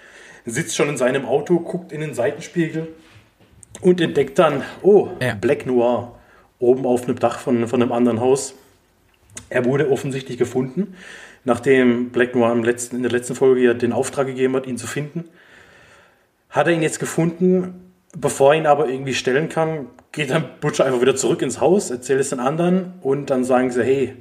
[0.47, 2.89] Sitzt schon in seinem Auto, guckt in den Seitenspiegel
[3.81, 5.35] und entdeckt dann, oh, Ja.
[5.35, 6.15] Black Noir,
[6.59, 8.55] oben auf einem Dach von, von einem anderen Haus.
[9.49, 10.95] Er wurde offensichtlich gefunden,
[11.45, 14.79] nachdem Black Noir im letzten, in der letzten Folge ja den Auftrag gegeben hat, ihn
[14.79, 15.25] zu finden.
[16.49, 20.85] Hat er ihn jetzt gefunden, bevor er ihn aber irgendwie stellen kann, geht dann Butcher
[20.85, 24.17] einfach wieder zurück ins Haus, erzählt es den anderen und dann sagen sie, hey,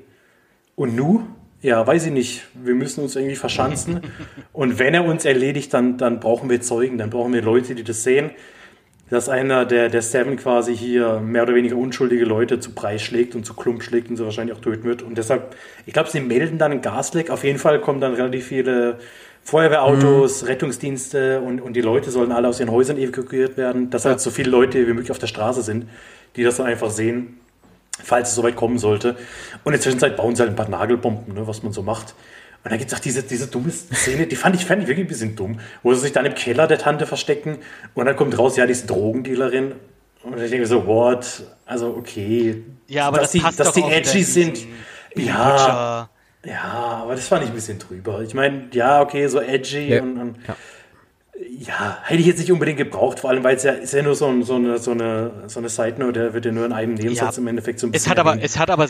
[0.76, 1.26] und nu?
[1.62, 2.44] Ja, weiß ich nicht.
[2.54, 4.00] Wir müssen uns irgendwie verschanzen.
[4.54, 7.84] Und wenn er uns erledigt, dann, dann brauchen wir Zeugen, dann brauchen wir Leute, die
[7.84, 8.32] das sehen.
[9.10, 13.36] Dass einer der, der Seven quasi hier mehr oder weniger unschuldige Leute zu Preis schlägt
[13.36, 15.02] und zu Klump schlägt und sie wahrscheinlich auch töten wird.
[15.02, 15.56] Und deshalb,
[15.86, 17.30] ich glaube, sie melden dann einen Gasleck.
[17.32, 19.00] Auf jeden Fall kommen dann relativ viele
[19.44, 24.20] Feuerwehrautos, Rettungsdienste und, und die Leute sollen alle aus ihren Häusern evakuiert werden, dass halt
[24.20, 25.88] so viele Leute wie möglich auf der Straße sind,
[26.36, 27.40] die das dann einfach sehen
[28.04, 29.16] falls es soweit kommen sollte.
[29.64, 32.16] Und in der Zwischenzeit bauen sie halt ein paar Nagelbomben, ne, was man so macht.
[32.64, 35.06] Und dann gibt es auch diese, diese dumme Szene, die fand ich, fand ich wirklich
[35.06, 37.58] ein bisschen dumm, wo sie sich dann im Keller der Tante verstecken
[37.96, 39.74] und dann kommt raus, ja, die ist Drogendealerin.
[40.24, 41.44] Und ich denke so, what?
[41.66, 42.62] Also, okay.
[42.88, 44.58] Ja, aber dass das die, passt dass doch die edgy in sind.
[45.16, 46.10] Ja,
[46.44, 46.54] Butcher.
[46.54, 48.22] ja, aber das fand ich ein bisschen drüber.
[48.22, 50.02] Ich meine, ja, okay, so edgy Ja.
[50.02, 50.56] und, und Ja.
[51.68, 54.16] ja, hätte ich jetzt nicht unbedingt gebraucht, vor allem, weil es ja, ist ja nur
[54.16, 56.74] so, ein- so eine, so eine, so eine Side Note, der wird ja nur in
[56.74, 58.88] einem Nebensatz im Endeffekt so ein Es bisschen hat aber, es hat aber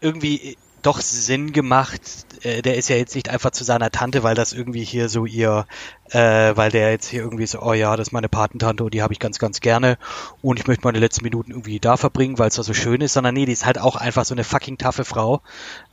[0.00, 2.00] irgendwie doch Sinn gemacht.
[2.42, 5.26] Äh, Der ist ja jetzt nicht einfach zu seiner Tante, weil das irgendwie hier so
[5.26, 5.66] ihr,
[6.10, 9.02] äh, weil der jetzt hier irgendwie so, oh ja, das ist meine Patentante und die
[9.02, 9.98] habe ich ganz, ganz gerne
[10.42, 13.12] und ich möchte meine letzten Minuten irgendwie da verbringen, weil es da so schön ist,
[13.12, 15.40] sondern nee, die ist halt auch einfach so eine fucking taffe Frau.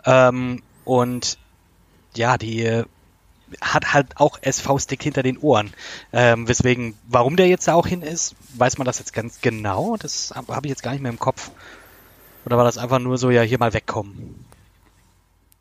[0.05, 1.37] Ähm, und
[2.15, 2.85] ja, die äh,
[3.61, 5.73] hat halt auch SV-Stick hinter den Ohren.
[6.11, 9.97] Ähm, weswegen, warum der jetzt da auch hin ist, weiß man das jetzt ganz genau?
[9.97, 11.51] Das habe hab ich jetzt gar nicht mehr im Kopf.
[12.45, 14.46] Oder war das einfach nur so, ja, hier mal wegkommen?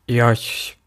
[0.09, 0.77] Ja, ich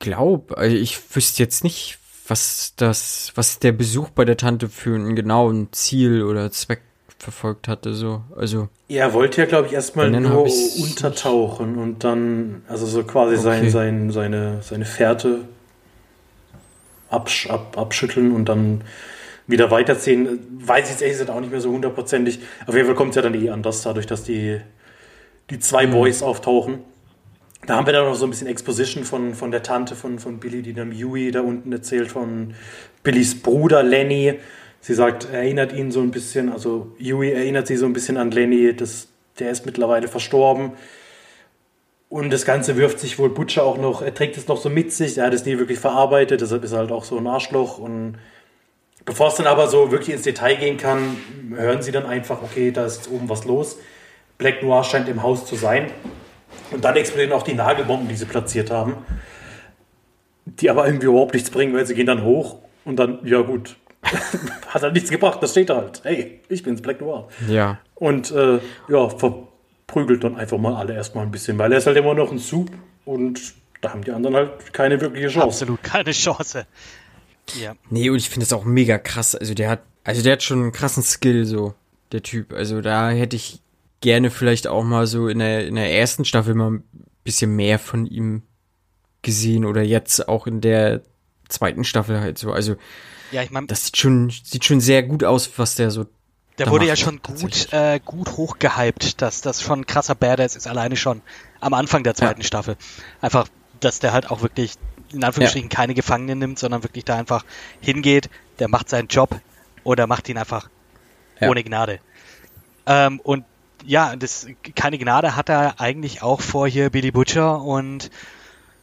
[0.00, 1.98] glaube, also ich wüsste jetzt nicht,
[2.28, 6.82] was das, was der Besuch bei der Tante für einen genauen Ziel oder Zweck
[7.18, 8.24] verfolgt hatte, so.
[8.36, 10.44] Also, Er wollte ja, glaube ich, erstmal nur
[10.80, 13.70] untertauchen und dann, also so quasi sein, Okay.
[13.70, 15.40] sein, seine, seine Fährte
[17.08, 18.82] absch ab, abschütteln und dann
[19.46, 20.40] wieder weiterziehen.
[20.64, 22.40] Weiß ich jetzt ehrlich gesagt auch nicht mehr so hundertprozentig.
[22.66, 24.60] Auf jeden Fall kommt es ja dann eh anders, dadurch, dass die,
[25.50, 25.92] die zwei Mhm.
[25.92, 26.80] Boys auftauchen.
[27.66, 30.38] Da haben wir dann noch so ein bisschen Exposition von, von der Tante von, von
[30.38, 32.54] Billy, die dann Yui da unten erzählt, von
[33.02, 34.38] Billys Bruder Lenny.
[34.80, 38.16] Sie sagt, er erinnert ihn so ein bisschen, also Yui erinnert sie so ein bisschen
[38.16, 39.08] an Lenny, das,
[39.38, 40.72] der ist mittlerweile verstorben.
[42.08, 44.92] Und das Ganze wirft sich wohl Butcher auch noch, er trägt es noch so mit
[44.92, 47.78] sich, er hat es nie wirklich verarbeitet, deshalb ist er halt auch so ein Arschloch.
[47.78, 48.16] Und
[49.04, 51.18] bevor es dann aber so wirklich ins Detail gehen kann,
[51.54, 53.76] hören sie dann einfach, okay, da ist oben was los.
[54.38, 55.90] Black Noir scheint im Haus zu sein.
[56.70, 58.94] Und dann explodieren auch die Nagelbomben, die sie platziert haben.
[60.44, 63.76] Die aber irgendwie überhaupt nichts bringen, weil sie gehen dann hoch und dann, ja gut,
[64.68, 66.00] hat halt nichts gebracht, das steht da halt.
[66.04, 67.28] Hey, ich bin's, Black Noir.
[67.48, 67.78] ja.
[67.94, 71.98] Und äh, ja, verprügelt dann einfach mal alle erstmal ein bisschen, weil er ist halt
[71.98, 72.70] immer noch ein Soup
[73.04, 75.46] und da haben die anderen halt keine wirkliche Chance.
[75.46, 76.66] Absolut keine Chance.
[77.60, 77.74] Ja.
[77.90, 79.34] Nee, und ich finde es auch mega krass.
[79.34, 81.74] Also der hat, also der hat schon einen krassen Skill, so,
[82.12, 82.52] der Typ.
[82.52, 83.60] Also da hätte ich
[84.00, 86.84] gerne vielleicht auch mal so in der, in der ersten Staffel mal ein
[87.24, 88.42] bisschen mehr von ihm
[89.22, 91.02] gesehen oder jetzt auch in der
[91.48, 92.52] zweiten Staffel halt so.
[92.52, 92.76] Also
[93.32, 96.06] Ja, ich meine, das sieht schon, sieht schon sehr gut aus, was der so
[96.58, 100.66] der wurde ja schon gut, äh, gut hochgehypt, dass das schon ein krasser Badass ist,
[100.66, 101.22] alleine schon
[101.60, 102.46] am Anfang der zweiten Ja.
[102.46, 102.76] Staffel.
[103.22, 103.48] Einfach,
[103.80, 104.74] dass der halt auch wirklich
[105.12, 107.44] in Anführungsstrichen keine Gefangenen nimmt, sondern wirklich da einfach
[107.80, 108.28] hingeht,
[108.58, 109.40] der macht seinen Job
[109.84, 110.68] oder macht ihn einfach
[111.40, 111.48] Ja.
[111.48, 111.98] ohne Gnade.
[112.86, 113.44] Ähm, und
[113.86, 118.10] ja, das keine Gnade hat er eigentlich auch vor hier Billy Butcher und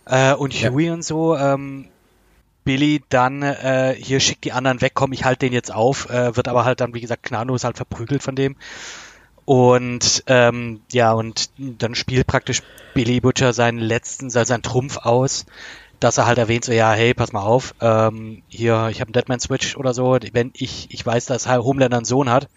[0.05, 0.71] äh, und Ja.
[0.71, 1.35] Huey und so.
[1.35, 1.87] Ähm,
[2.63, 6.35] Billy dann äh, hier schickt die anderen weg, komm, ich halte den jetzt auf, äh,
[6.35, 8.57] wird aber halt dann, wie gesagt, gnadenlos halt verprügelt von dem.
[9.45, 12.61] Und ähm, ja, und dann spielt praktisch
[12.93, 15.45] Billy Butcher seinen letzten, seinen Trumpf aus,
[16.01, 19.13] dass er halt erwähnt, so ja, hey, pass mal auf, ähm, hier, ich habe einen
[19.13, 22.49] Deadman Switch oder so, wenn ich, ich weiß, dass Homelander einen Sohn hat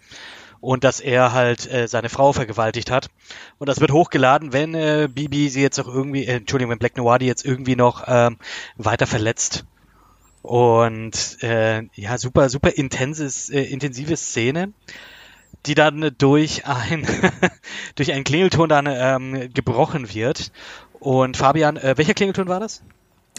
[0.61, 3.09] und dass er halt äh, seine Frau vergewaltigt hat.
[3.57, 6.97] Und das wird hochgeladen, wenn äh, Bibi sie jetzt auch irgendwie, äh, Entschuldigung, wenn Black
[6.97, 8.37] Noir die jetzt irgendwie noch ähm,
[8.77, 9.65] weiter verletzt.
[10.43, 14.71] Und äh, ja, super, super intenses, äh, intensive Szene,
[15.65, 17.05] die dann durch ein
[17.95, 20.51] durch einen Klingelton dann ähm, gebrochen wird
[20.99, 22.83] Und Fabian, äh, welcher Klingelton war das?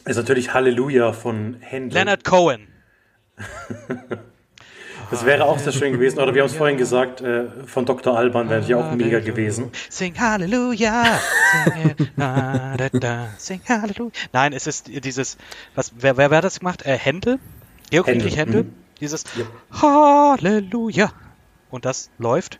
[0.05, 1.99] Ist natürlich Halleluja von Händel.
[1.99, 2.69] Leonard Cohen.
[5.13, 6.19] Das wäre auch sehr schön gewesen.
[6.21, 8.17] Oder wir haben es vorhin gesagt, äh, von Dr.
[8.17, 9.71] Alban wäre ja auch mega gewesen.
[9.91, 11.21] Sing Halleluja.
[11.65, 14.11] Sing, da, da, da, sing Halleluja.
[14.33, 15.37] Nein, es ist dieses,
[15.75, 16.87] was, wer, wer, wer hat das gemacht?
[16.87, 17.39] Äh, Händel?
[17.91, 18.63] Georg Händel, Friedrich Händel?
[18.65, 18.75] mhm.
[19.01, 19.83] Dieses Ja.
[19.83, 21.13] Halleluja.
[21.71, 22.59] Und das läuft.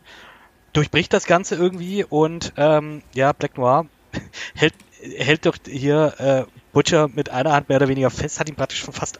[0.73, 3.87] Durchbricht das Ganze irgendwie und ähm, ja, Black Noir
[4.53, 8.55] hält, hält doch hier äh, Butcher mit einer Hand mehr oder weniger fest, hat ihn
[8.55, 9.19] praktisch schon fast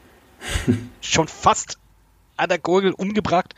[1.02, 1.80] schon fast
[2.38, 3.56] an der Gurgel umgebracht,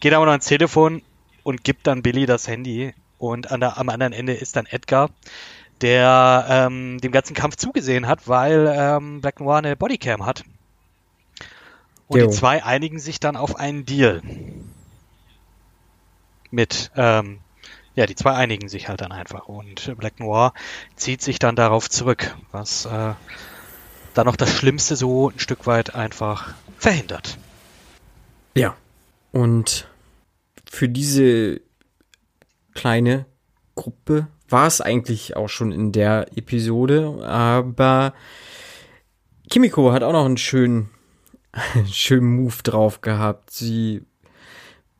[0.00, 1.02] geht aber noch ans Telefon
[1.42, 5.10] und gibt dann Billy das Handy und an der, am anderen Ende ist dann Edgar,
[5.80, 10.44] der ähm, dem ganzen Kampf zugesehen hat, weil ähm, Black Noir eine Bodycam hat.
[12.08, 12.26] Und Jo.
[12.26, 14.22] die zwei einigen sich dann auf einen Deal.
[16.50, 17.38] Mit, ähm,
[17.94, 19.46] ja, die zwei einigen sich halt dann einfach.
[19.46, 20.52] Und Black Noir
[20.96, 23.14] zieht sich dann darauf zurück, was äh,
[24.14, 27.38] dann noch das Schlimmste so ein Stück weit einfach verhindert.
[28.54, 28.76] Ja.
[29.32, 29.88] Und
[30.68, 31.60] für diese
[32.74, 33.26] kleine
[33.74, 38.14] Gruppe war es eigentlich auch schon in der Episode, aber
[39.48, 40.90] Kimiko hat auch noch einen schönen,
[41.90, 43.50] schönen Move drauf gehabt.
[43.50, 44.02] Sie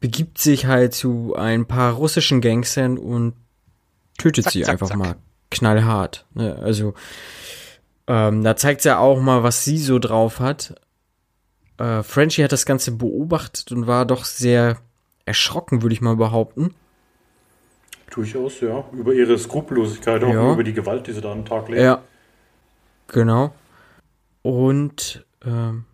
[0.00, 3.34] begibt sich halt zu ein paar russischen Gangstern und
[4.18, 4.98] tötet Zack, sie zack, einfach zack.
[4.98, 5.16] mal
[5.50, 6.26] knallhart.
[6.34, 6.56] Ne?
[6.56, 6.94] Also
[8.06, 10.74] ähm, da zeigt sie auch mal, was sie so drauf hat.
[11.80, 14.76] Äh, Frenchie hat das Ganze beobachtet und war doch sehr
[15.24, 16.74] erschrocken, würde ich mal behaupten.
[18.10, 18.84] Durchaus, ja.
[18.92, 20.52] Über ihre Skrupellosigkeit, auch Ja.
[20.52, 21.80] über die Gewalt, die sie da an den Tag legt.
[21.80, 22.02] Ja.
[23.08, 23.54] Genau.
[24.42, 25.84] Und ähm,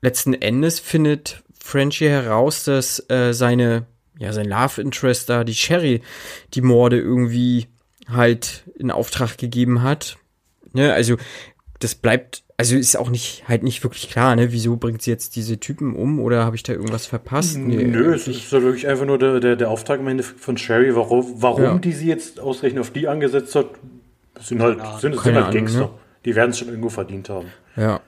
[0.00, 3.86] letzten Endes findet Frenchie heraus, dass äh, seine,
[4.18, 6.02] ja, sein Love Interest da, die Sherry,
[6.54, 7.66] die Morde irgendwie
[8.08, 10.16] halt in Auftrag gegeben hat.
[10.72, 11.16] Ne, also
[11.80, 14.50] das bleibt, also ist auch nicht, halt nicht wirklich klar, ne?
[14.52, 17.58] Wieso bringt sie jetzt diese Typen um oder habe ich da irgendwas verpasst?
[17.58, 20.56] Nee, Nö, es ist so wirklich einfach nur der, der, der Auftrag am Ende von
[20.56, 21.78] Sherry, warum, warum Ja.
[21.78, 23.66] die sie jetzt ausgerechnet auf die angesetzt hat,
[24.40, 25.80] sind halt, sind, sind halt Ahnung, Gangster.
[25.80, 25.90] ne?
[26.24, 27.48] Die werden es schon irgendwo verdient haben.
[27.76, 28.00] Ja.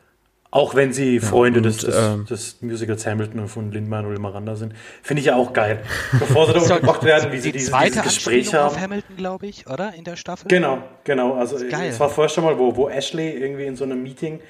[0.51, 4.57] Auch wenn sie Freunde und, des, des, ähm, des Musicals Hamilton und von Lin-Manuel Miranda
[4.57, 4.72] sind.
[5.03, 5.82] Finde ich ja auch geil.
[6.18, 8.82] Bevor sie da umgebracht werden, wie sie die dieses, zweite dieses Gespräch Anspielung auf haben.
[8.82, 9.92] Hamilton, glaube ich, oder?
[9.94, 10.49] In der Staffel?
[10.49, 11.34] Genau, genau.
[11.34, 14.40] Also es war vorher schon mal, wo, wo Ashley irgendwie in so einem Meeting,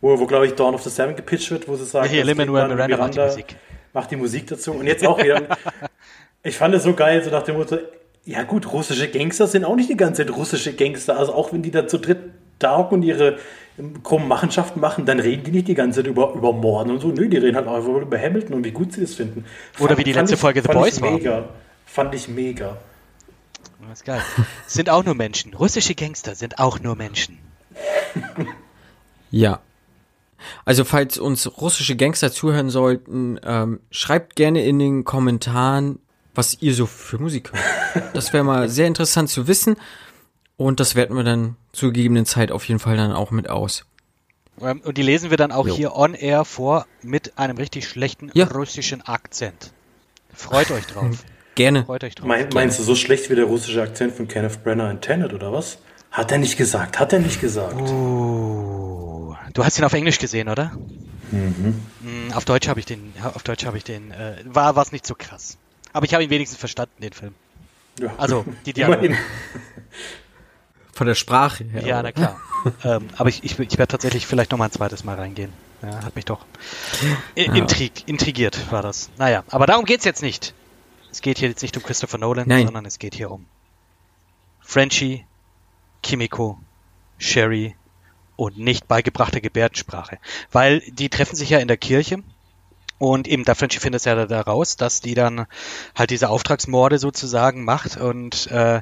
[0.00, 2.24] wo, wo glaube ich Dawn of the Seven gepitcht wird, wo sie sagt, Ja, hier,
[2.24, 3.56] Lin-Manuel Lin-Manuel Miranda macht die Musik.
[3.92, 4.72] macht die Musik dazu.
[4.72, 5.40] Und jetzt auch wieder.
[6.42, 7.78] ich fand es so geil, so nach dem Motto,
[8.24, 11.16] ja gut, russische Gangster sind auch nicht die ganze Zeit russische Gangster.
[11.16, 12.18] Also auch wenn die da zu dritt
[12.70, 13.38] hocken und ihre
[13.78, 17.00] ähm, krummen Machenschaften machen, dann reden die nicht die ganze Zeit über, über Morden und
[17.00, 17.08] so.
[17.08, 19.44] Nö, die reden halt einfach über Hamilton und wie gut sie das finden.
[19.78, 21.10] Oder wie die letzte ich, Folge The fand Boys ich war.
[21.10, 21.48] mega.
[21.86, 22.76] Fand ich mega.
[23.88, 24.22] Das ist geil.
[24.66, 25.54] sind auch nur Menschen.
[25.54, 27.38] Russische Gangster sind auch nur Menschen.
[29.34, 29.58] Ja.
[30.64, 35.98] Also falls uns russische Gangster zuhören sollten, ähm, schreibt gerne in den Kommentaren,
[36.36, 38.14] was ihr so für Musik hört.
[38.14, 39.76] Das wäre mal sehr interessant zu wissen.
[40.56, 43.84] Und das werten wir dann zur gegebenen Zeit auf jeden Fall dann auch mit aus.
[44.60, 45.74] Ähm, Und die lesen wir dann auch Jo.
[45.74, 48.46] hier on air vor mit einem richtig schlechten Ja.
[48.46, 49.72] russischen Akzent.
[50.32, 51.24] Freut euch drauf.
[51.56, 51.84] Gerne.
[51.84, 52.26] Freut euch drauf.
[52.26, 55.52] Mein, meinst du so schlecht wie der russische Akzent von Kenneth Brenner in Tenet oder
[55.52, 55.78] was?
[56.10, 57.80] Hat er nicht gesagt, hat er nicht gesagt.
[57.80, 59.36] Oh.
[59.52, 60.72] Du hast ihn auf Englisch gesehen, oder?
[61.30, 61.80] Mhm.
[62.00, 65.06] Mm, Auf Deutsch habe ich den, auf Deutsch habe ich den, äh, war was nicht
[65.06, 65.56] so krass.
[65.92, 67.34] Aber ich habe ihn wenigstens verstanden, den Film.
[68.00, 68.12] Ja.
[68.18, 69.16] Also, die Dialoge.
[70.94, 71.84] Von der Sprache her.
[71.86, 72.40] Ja, na klar.
[72.84, 75.52] ähm, aber ich, ich, ich werde tatsächlich vielleicht noch mal ein zweites Mal reingehen.
[75.82, 76.46] Ja, hat mich doch
[77.36, 79.10] i- intrig, intrigiert, war das.
[79.18, 80.54] Naja, aber darum geht's jetzt nicht.
[81.10, 82.64] Es geht hier jetzt nicht um Christopher Nolan, Nein.
[82.66, 83.44] sondern es geht hier um
[84.60, 85.26] Frenchie,
[86.02, 86.58] Kimiko,
[87.18, 87.76] Sherry
[88.36, 90.18] und nicht beigebrachte Gebärdensprache.
[90.50, 92.22] Weil die treffen sich ja in der Kirche
[92.98, 95.46] und eben da Frenchie findet es ja da raus, dass die dann
[95.94, 98.80] halt diese Auftragsmorde sozusagen macht und äh,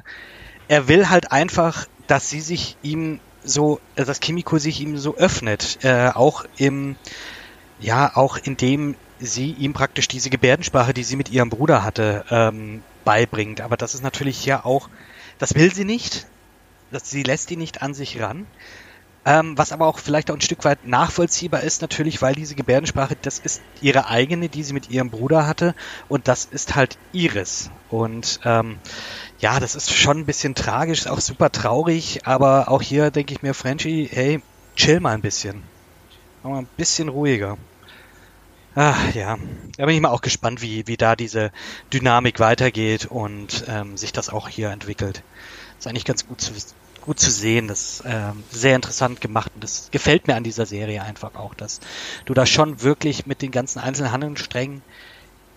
[0.69, 5.15] er will halt einfach, dass sie sich ihm so, äh, dass Kimiko sich ihm so
[5.15, 6.95] öffnet, äh, auch im,
[7.79, 12.83] ja, auch indem sie ihm praktisch diese Gebärdensprache, die sie mit ihrem Bruder hatte, ähm,
[13.05, 13.61] beibringt.
[13.61, 14.89] Aber das ist natürlich ja auch,
[15.37, 16.27] das will sie nicht,
[16.91, 18.45] das, sie lässt ihn nicht an sich ran.
[19.25, 23.15] Ähm, was aber auch vielleicht auch ein Stück weit nachvollziehbar ist, natürlich, weil diese Gebärdensprache,
[23.21, 25.75] das ist ihre eigene, die sie mit ihrem Bruder hatte,
[26.09, 27.71] und das ist halt ihres.
[27.89, 28.79] Und ähm,
[29.43, 33.33] ja, das ist schon ein bisschen tragisch, ist auch super traurig, aber auch hier denke
[33.33, 34.41] ich mir, Frenchie, hey,
[34.77, 35.61] chill mal ein bisschen.
[36.41, 37.57] Mach mal ein bisschen ruhiger.
[38.73, 39.37] Ach ja,
[39.75, 41.51] da bin ich mal auch gespannt, wie, wie da diese
[41.91, 45.21] Dynamik weitergeht und ähm, sich das auch hier entwickelt.
[45.77, 46.53] Ist eigentlich ganz gut zu,
[47.01, 47.67] gut zu sehen.
[47.67, 51.53] Das ist ähm, sehr interessant gemacht und das gefällt mir an dieser Serie einfach auch,
[51.53, 51.81] dass
[52.23, 54.83] du da schon wirklich mit den ganzen einzelnen Handlungssträngen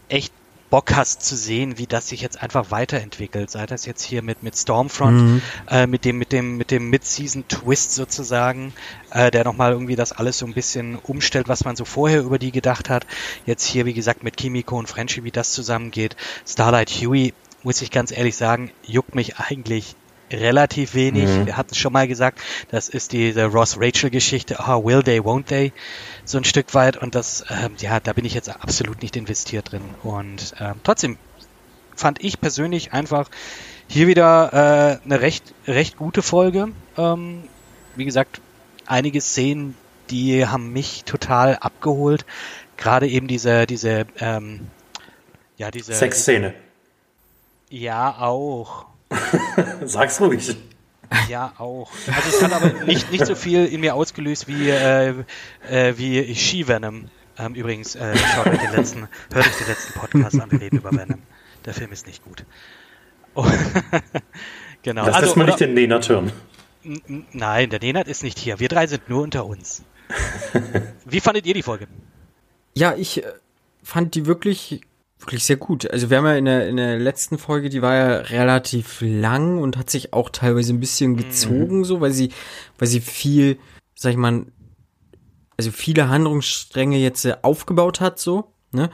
[0.08, 0.32] echt
[0.76, 3.50] Bock hast zu sehen, wie das sich jetzt einfach weiterentwickelt.
[3.50, 5.42] Sei das jetzt hier mit, mit Stormfront, mhm.
[5.70, 8.74] äh, mit dem, mit dem, mit dem Mid-Season-Twist sozusagen,
[9.10, 12.38] äh, der nochmal irgendwie das alles so ein bisschen umstellt, was man so vorher über
[12.38, 13.06] die gedacht hat.
[13.46, 16.14] Jetzt hier, wie gesagt, mit Kimiko und Frenchie, wie das zusammengeht.
[16.46, 19.96] Starlight Huey, muss ich ganz ehrlich sagen, juckt mich eigentlich
[20.30, 21.28] relativ wenig.
[21.28, 21.46] Mhm.
[21.46, 25.72] Wir hatten es schon mal gesagt, das ist diese Ross-Rachel-Geschichte, oh, will they, won't they,
[26.24, 26.96] so ein Stück weit.
[26.96, 29.82] Und das, ähm, ja, da bin ich jetzt absolut nicht investiert drin.
[30.02, 31.18] Und ähm, trotzdem
[31.94, 33.28] fand ich persönlich einfach
[33.88, 36.68] hier wieder äh, eine recht, recht gute Folge.
[36.96, 37.44] Ähm,
[37.94, 38.40] wie gesagt,
[38.86, 39.76] einige Szenen,
[40.10, 42.24] die haben mich total abgeholt.
[42.76, 44.68] Gerade eben diese, diese, ähm,
[45.56, 45.94] ja, diese.
[45.94, 46.54] Sexszene.
[47.70, 48.86] Ja, auch.
[49.84, 50.56] Sag's ruhig.
[51.28, 51.90] Ja, auch.
[52.08, 55.14] Also es hat aber nicht, nicht so viel in mir ausgelöst wie, äh,
[55.70, 57.08] äh, wie She-Venom.
[57.38, 60.78] Ähm, übrigens, äh, schaut euch den letzten, hört euch den letzten Podcast an, wir reden
[60.78, 61.22] über Venom.
[61.64, 62.44] Der Film ist nicht gut.
[63.34, 63.44] Oh,
[64.82, 65.06] genau.
[65.06, 66.32] Lass also, das mal nicht den Nenat hören.
[67.32, 68.58] Nein, der Nenat ist nicht hier.
[68.58, 69.82] Wir drei sind nur unter uns.
[71.04, 71.88] Wie fandet ihr die Folge?
[72.74, 73.32] Ja, ich äh,
[73.82, 74.80] fand die wirklich
[75.18, 75.90] wirklich sehr gut.
[75.90, 79.58] Also wir haben ja in der, in der letzten Folge, die war ja relativ lang
[79.58, 81.16] und hat sich auch teilweise ein bisschen mhm.
[81.16, 81.84] gezogen, mhm.
[81.84, 82.30] so, weil sie,
[82.78, 83.58] weil sie viel,
[83.94, 84.46] sag ich mal,
[85.56, 88.90] also viele Handlungsstränge jetzt äh, aufgebaut hat, so, ne?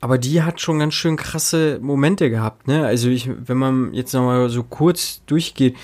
[0.00, 2.84] Aber die hat schon ganz schön krasse Momente gehabt, ne?
[2.84, 5.76] Also ich, wenn man jetzt nochmal so kurz durchgeht,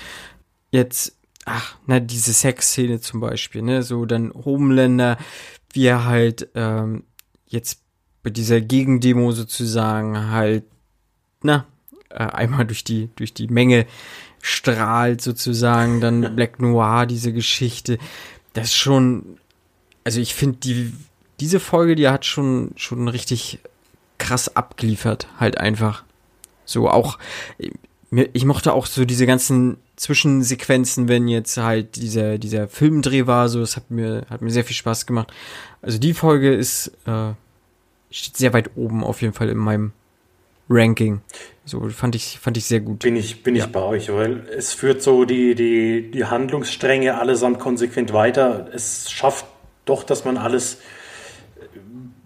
[0.69, 3.81] jetzt, ach, na, diese Sexszene zum Beispiel, ne?
[3.81, 5.17] So dann Homelander,
[5.73, 7.03] wie er halt ähm,
[7.47, 7.80] jetzt
[8.23, 10.63] bei dieser Gegendemo sozusagen halt,
[11.41, 11.65] na,
[12.09, 13.85] äh, einmal durch die, durch die Menge
[14.41, 17.97] strahlt sozusagen, dann Black Noir, diese Geschichte.
[18.53, 19.37] Das ist schon,
[20.03, 20.93] also ich finde die,
[21.39, 23.59] diese Folge, die hat schon, schon richtig
[24.17, 26.03] krass abgeliefert, halt einfach.
[26.65, 27.17] So auch,
[28.09, 33.59] ich mochte auch so diese ganzen Zwischensequenzen, wenn jetzt halt dieser, dieser Filmdreh war, so,
[33.59, 35.31] das hat mir, hat mir sehr viel Spaß gemacht.
[35.81, 37.33] Also die Folge ist, äh,
[38.11, 39.93] steht sehr weit oben auf jeden Fall in meinem
[40.69, 41.21] Ranking.
[41.65, 42.99] So fand ich, fand ich sehr gut.
[42.99, 43.65] Bin ich, bin ja.
[43.65, 48.67] ich bei euch, weil es führt so die, die, die Handlungsstränge allesamt konsequent weiter.
[48.73, 49.45] Es schafft
[49.85, 50.79] doch, dass man alles,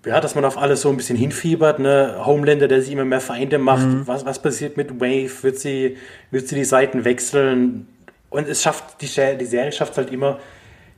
[0.06, 2.22] ja, dass man auf alles so ein bisschen hinfiebert, ne?
[2.26, 3.88] Homelander, der sich immer mehr Feinde macht.
[3.88, 4.08] Mhm.
[4.08, 5.44] Was, was passiert mit Wave?
[5.44, 5.98] Wird sie,
[6.32, 7.88] wird sie die Seiten wechseln?
[8.30, 9.08] Und es schafft, die,
[9.38, 10.40] die Serie schafft halt immer,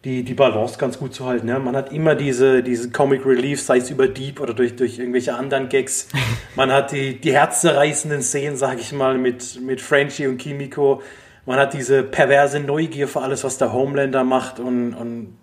[0.03, 1.47] die, die Balance ganz gut zu halten.
[1.47, 1.59] Ja?
[1.59, 5.35] Man hat immer diese, diese Comic Relief, sei es über Deep oder durch, durch irgendwelche
[5.35, 6.07] anderen Gags.
[6.55, 11.01] Man hat die, die herzzerreißenden Szenen, sage ich mal, mit, mit Frenchie und Kimiko.
[11.45, 14.59] Man hat diese perverse Neugier für alles, was der Homelander macht.
[14.59, 15.37] Und, und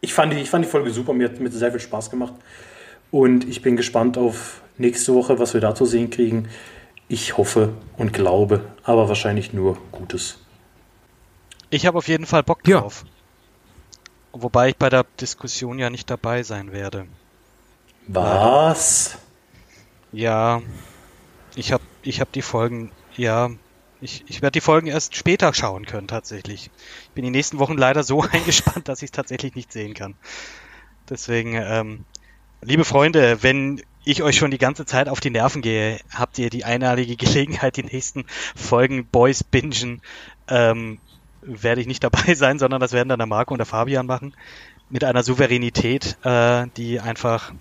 [0.00, 2.34] ich, fand die, ich fand die Folge super, mir hat, mir sehr viel Spaß gemacht.
[3.10, 6.48] Und ich bin gespannt auf nächste Woche, was wir da zu sehen kriegen.
[7.08, 10.38] Ich hoffe und glaube, aber wahrscheinlich nur Gutes.
[11.70, 13.04] Ich habe auf jeden Fall Bock drauf.
[13.04, 13.17] Ja.
[14.32, 17.06] Wobei ich bei der Diskussion ja nicht dabei sein werde.
[18.06, 19.18] Was?
[20.12, 20.62] Ja,
[21.54, 23.50] ich habe ich hab die Folgen, ja,
[24.00, 26.70] ich, ich werde die Folgen erst später schauen können tatsächlich.
[27.04, 30.14] Ich bin die nächsten Wochen leider so eingespannt, dass ich es tatsächlich nicht sehen kann.
[31.08, 32.04] Deswegen, ähm,
[32.62, 36.50] liebe Freunde, wenn ich euch schon die ganze Zeit auf die Nerven gehe, habt ihr
[36.50, 38.24] die einmalige Gelegenheit, die nächsten
[38.54, 40.00] Folgen Boys bingen
[40.48, 40.98] ähm,
[41.48, 44.34] werde ich nicht dabei sein, sondern das werden dann der Marco und der Fabian machen.
[44.90, 47.52] Mit einer Souveränität, äh, die einfach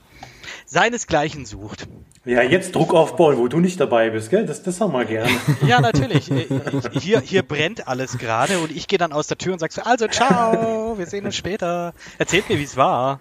[0.65, 1.87] seinesgleichen sucht.
[2.25, 4.45] Ja, jetzt Druck aufbauen, wo du nicht dabei bist, gell?
[4.45, 5.31] Das, das haben wir gerne.
[5.67, 6.29] Ja, natürlich.
[6.29, 6.45] Äh,
[6.91, 9.81] hier, hier brennt alles gerade und ich gehe dann aus der Tür und sag so,
[9.81, 11.93] also ciao, wir sehen uns später.
[12.17, 13.19] Erzählt mir, wie es war.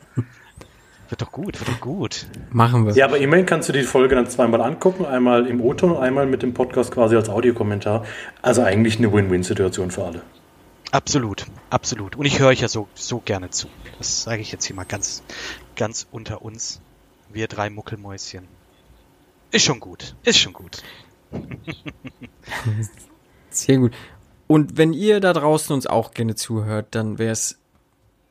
[1.09, 2.27] Wird doch gut, wird doch gut.
[2.51, 2.95] Machen wir.
[2.95, 6.27] Ja, aber immerhin kannst du die Folge dann zweimal angucken, einmal im O-Ton und einmal
[6.27, 8.05] mit dem Podcast quasi als Audiokommentar.
[8.43, 10.23] Also eigentlich eine Win-Win-Situation für alle.
[10.93, 12.17] Absolut, absolut.
[12.17, 13.69] Und ich höre euch ja so, so gerne zu.
[13.99, 15.23] Das sage ich jetzt hier mal ganz,
[15.75, 16.81] ganz unter uns.
[17.29, 18.47] Wir drei Muckelmäuschen.
[19.51, 20.83] Ist schon gut, ist schon gut.
[23.51, 23.93] Sehr gut.
[24.47, 27.59] Und wenn ihr da draußen uns auch gerne zuhört, dann wäre es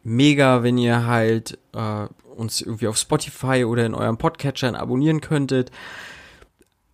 [0.03, 5.71] mega, wenn ihr halt äh, uns irgendwie auf Spotify oder in eurem Podcatchern abonnieren könntet.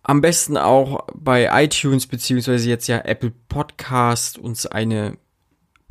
[0.02, 5.18] Am besten auch bei iTunes beziehungsweise jetzt ja Apple Podcast uns eine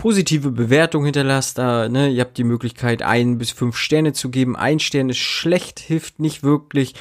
[0.02, 4.56] positive Bewertung hinterlasst, da, ne, ihr habt die Möglichkeit, ein bis fünf Sterne zu geben.
[4.56, 6.96] Ein Stern ist schlecht, hilft nicht wirklich,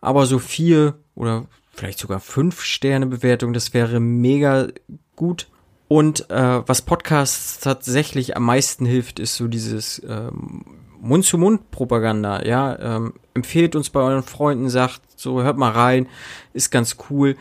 [0.00, 1.44] aber so vier oder
[1.74, 4.68] vielleicht sogar fünf Sterne Bewertung, das wäre mega
[5.16, 5.48] gut.
[5.88, 10.64] Und äh, was Podcasts tatsächlich am meisten hilft, ist so dieses ähm,
[11.02, 12.46] Mund-zu-Mund-Propaganda.
[12.46, 16.08] Ja, ähm, empfehlt uns bei euren Freunden, sagt so, hört mal rein,
[16.54, 17.36] ist ganz cool.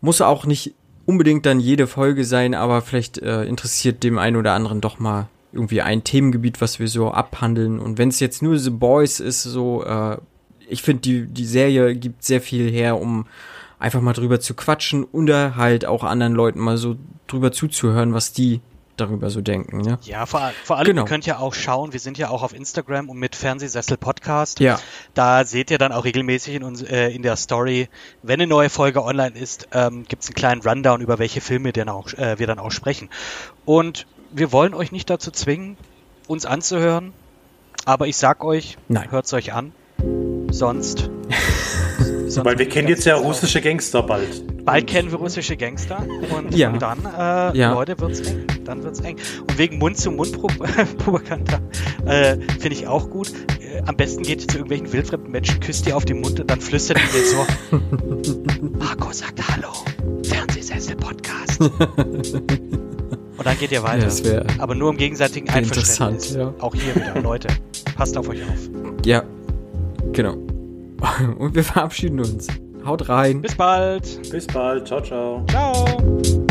[0.00, 0.74] Muss auch nicht
[1.06, 5.28] unbedingt dann jede Folge sein, aber vielleicht äh, interessiert dem einen oder anderen doch mal
[5.52, 7.78] irgendwie ein Themengebiet, was wir so abhandeln.
[7.78, 10.16] Und wenn es jetzt nur The Boys ist, so, äh,
[10.68, 13.26] ich finde, die, die Serie gibt sehr viel her, um
[13.78, 16.96] einfach mal drüber zu quatschen oder halt auch anderen Leuten mal so
[17.26, 18.60] drüber zuzuhören, was die
[19.02, 19.78] darüber so denken.
[19.78, 19.98] Ne?
[20.02, 21.02] Ja, vor, vor allem, genau.
[21.02, 24.60] ihr könnt ja auch schauen, wir sind ja auch auf Instagram und mit Fernsehsessel Podcast.
[24.60, 24.78] Ja.
[25.14, 27.88] Da seht ihr dann auch regelmäßig in, uns, äh, in der Story,
[28.22, 31.72] wenn eine neue Folge online ist, ähm, gibt es einen kleinen Rundown, über welche Filme
[31.72, 33.10] dann auch, äh, wir dann auch sprechen.
[33.64, 35.76] Und wir wollen euch nicht dazu zwingen,
[36.26, 37.12] uns anzuhören,
[37.84, 39.72] aber ich sag euch, hört es euch an.
[40.50, 41.10] Sonst.
[42.32, 44.64] Sonst Weil wir kennen jetzt ja russische Gangster bald.
[44.64, 46.06] Bald kennen wir russische Gangster
[46.36, 46.70] und, ja.
[46.70, 47.72] und dann, äh, ja.
[47.72, 48.46] Leute, wird's eng.
[48.64, 49.16] Dann wird's eng.
[49.40, 51.60] Und wegen Mund-zu-Mund-Propaganda
[52.06, 53.30] äh, finde ich auch gut.
[53.60, 56.50] Äh, am besten geht ihr zu irgendwelchen wildfremden Menschen, küsst ihr auf den Mund und
[56.50, 57.46] dann flüstert ihr so.
[58.78, 59.72] Marco sagt Hallo.
[60.22, 61.60] Fernsehsessel-Podcast.
[63.38, 64.08] Und dann geht ihr weiter.
[64.08, 66.34] Ja, Aber nur im gegenseitigen Einverständnis.
[66.34, 66.54] Ja.
[66.60, 67.48] Auch hier wieder, Leute.
[67.96, 68.70] Passt auf euch auf.
[69.04, 69.24] Ja,
[70.12, 70.36] genau.
[71.38, 72.48] Und wir verabschieden uns.
[72.84, 73.42] Haut rein.
[73.42, 74.30] Bis bald.
[74.30, 74.86] Bis bald.
[74.86, 75.44] Ciao, ciao.
[75.48, 76.41] Ciao.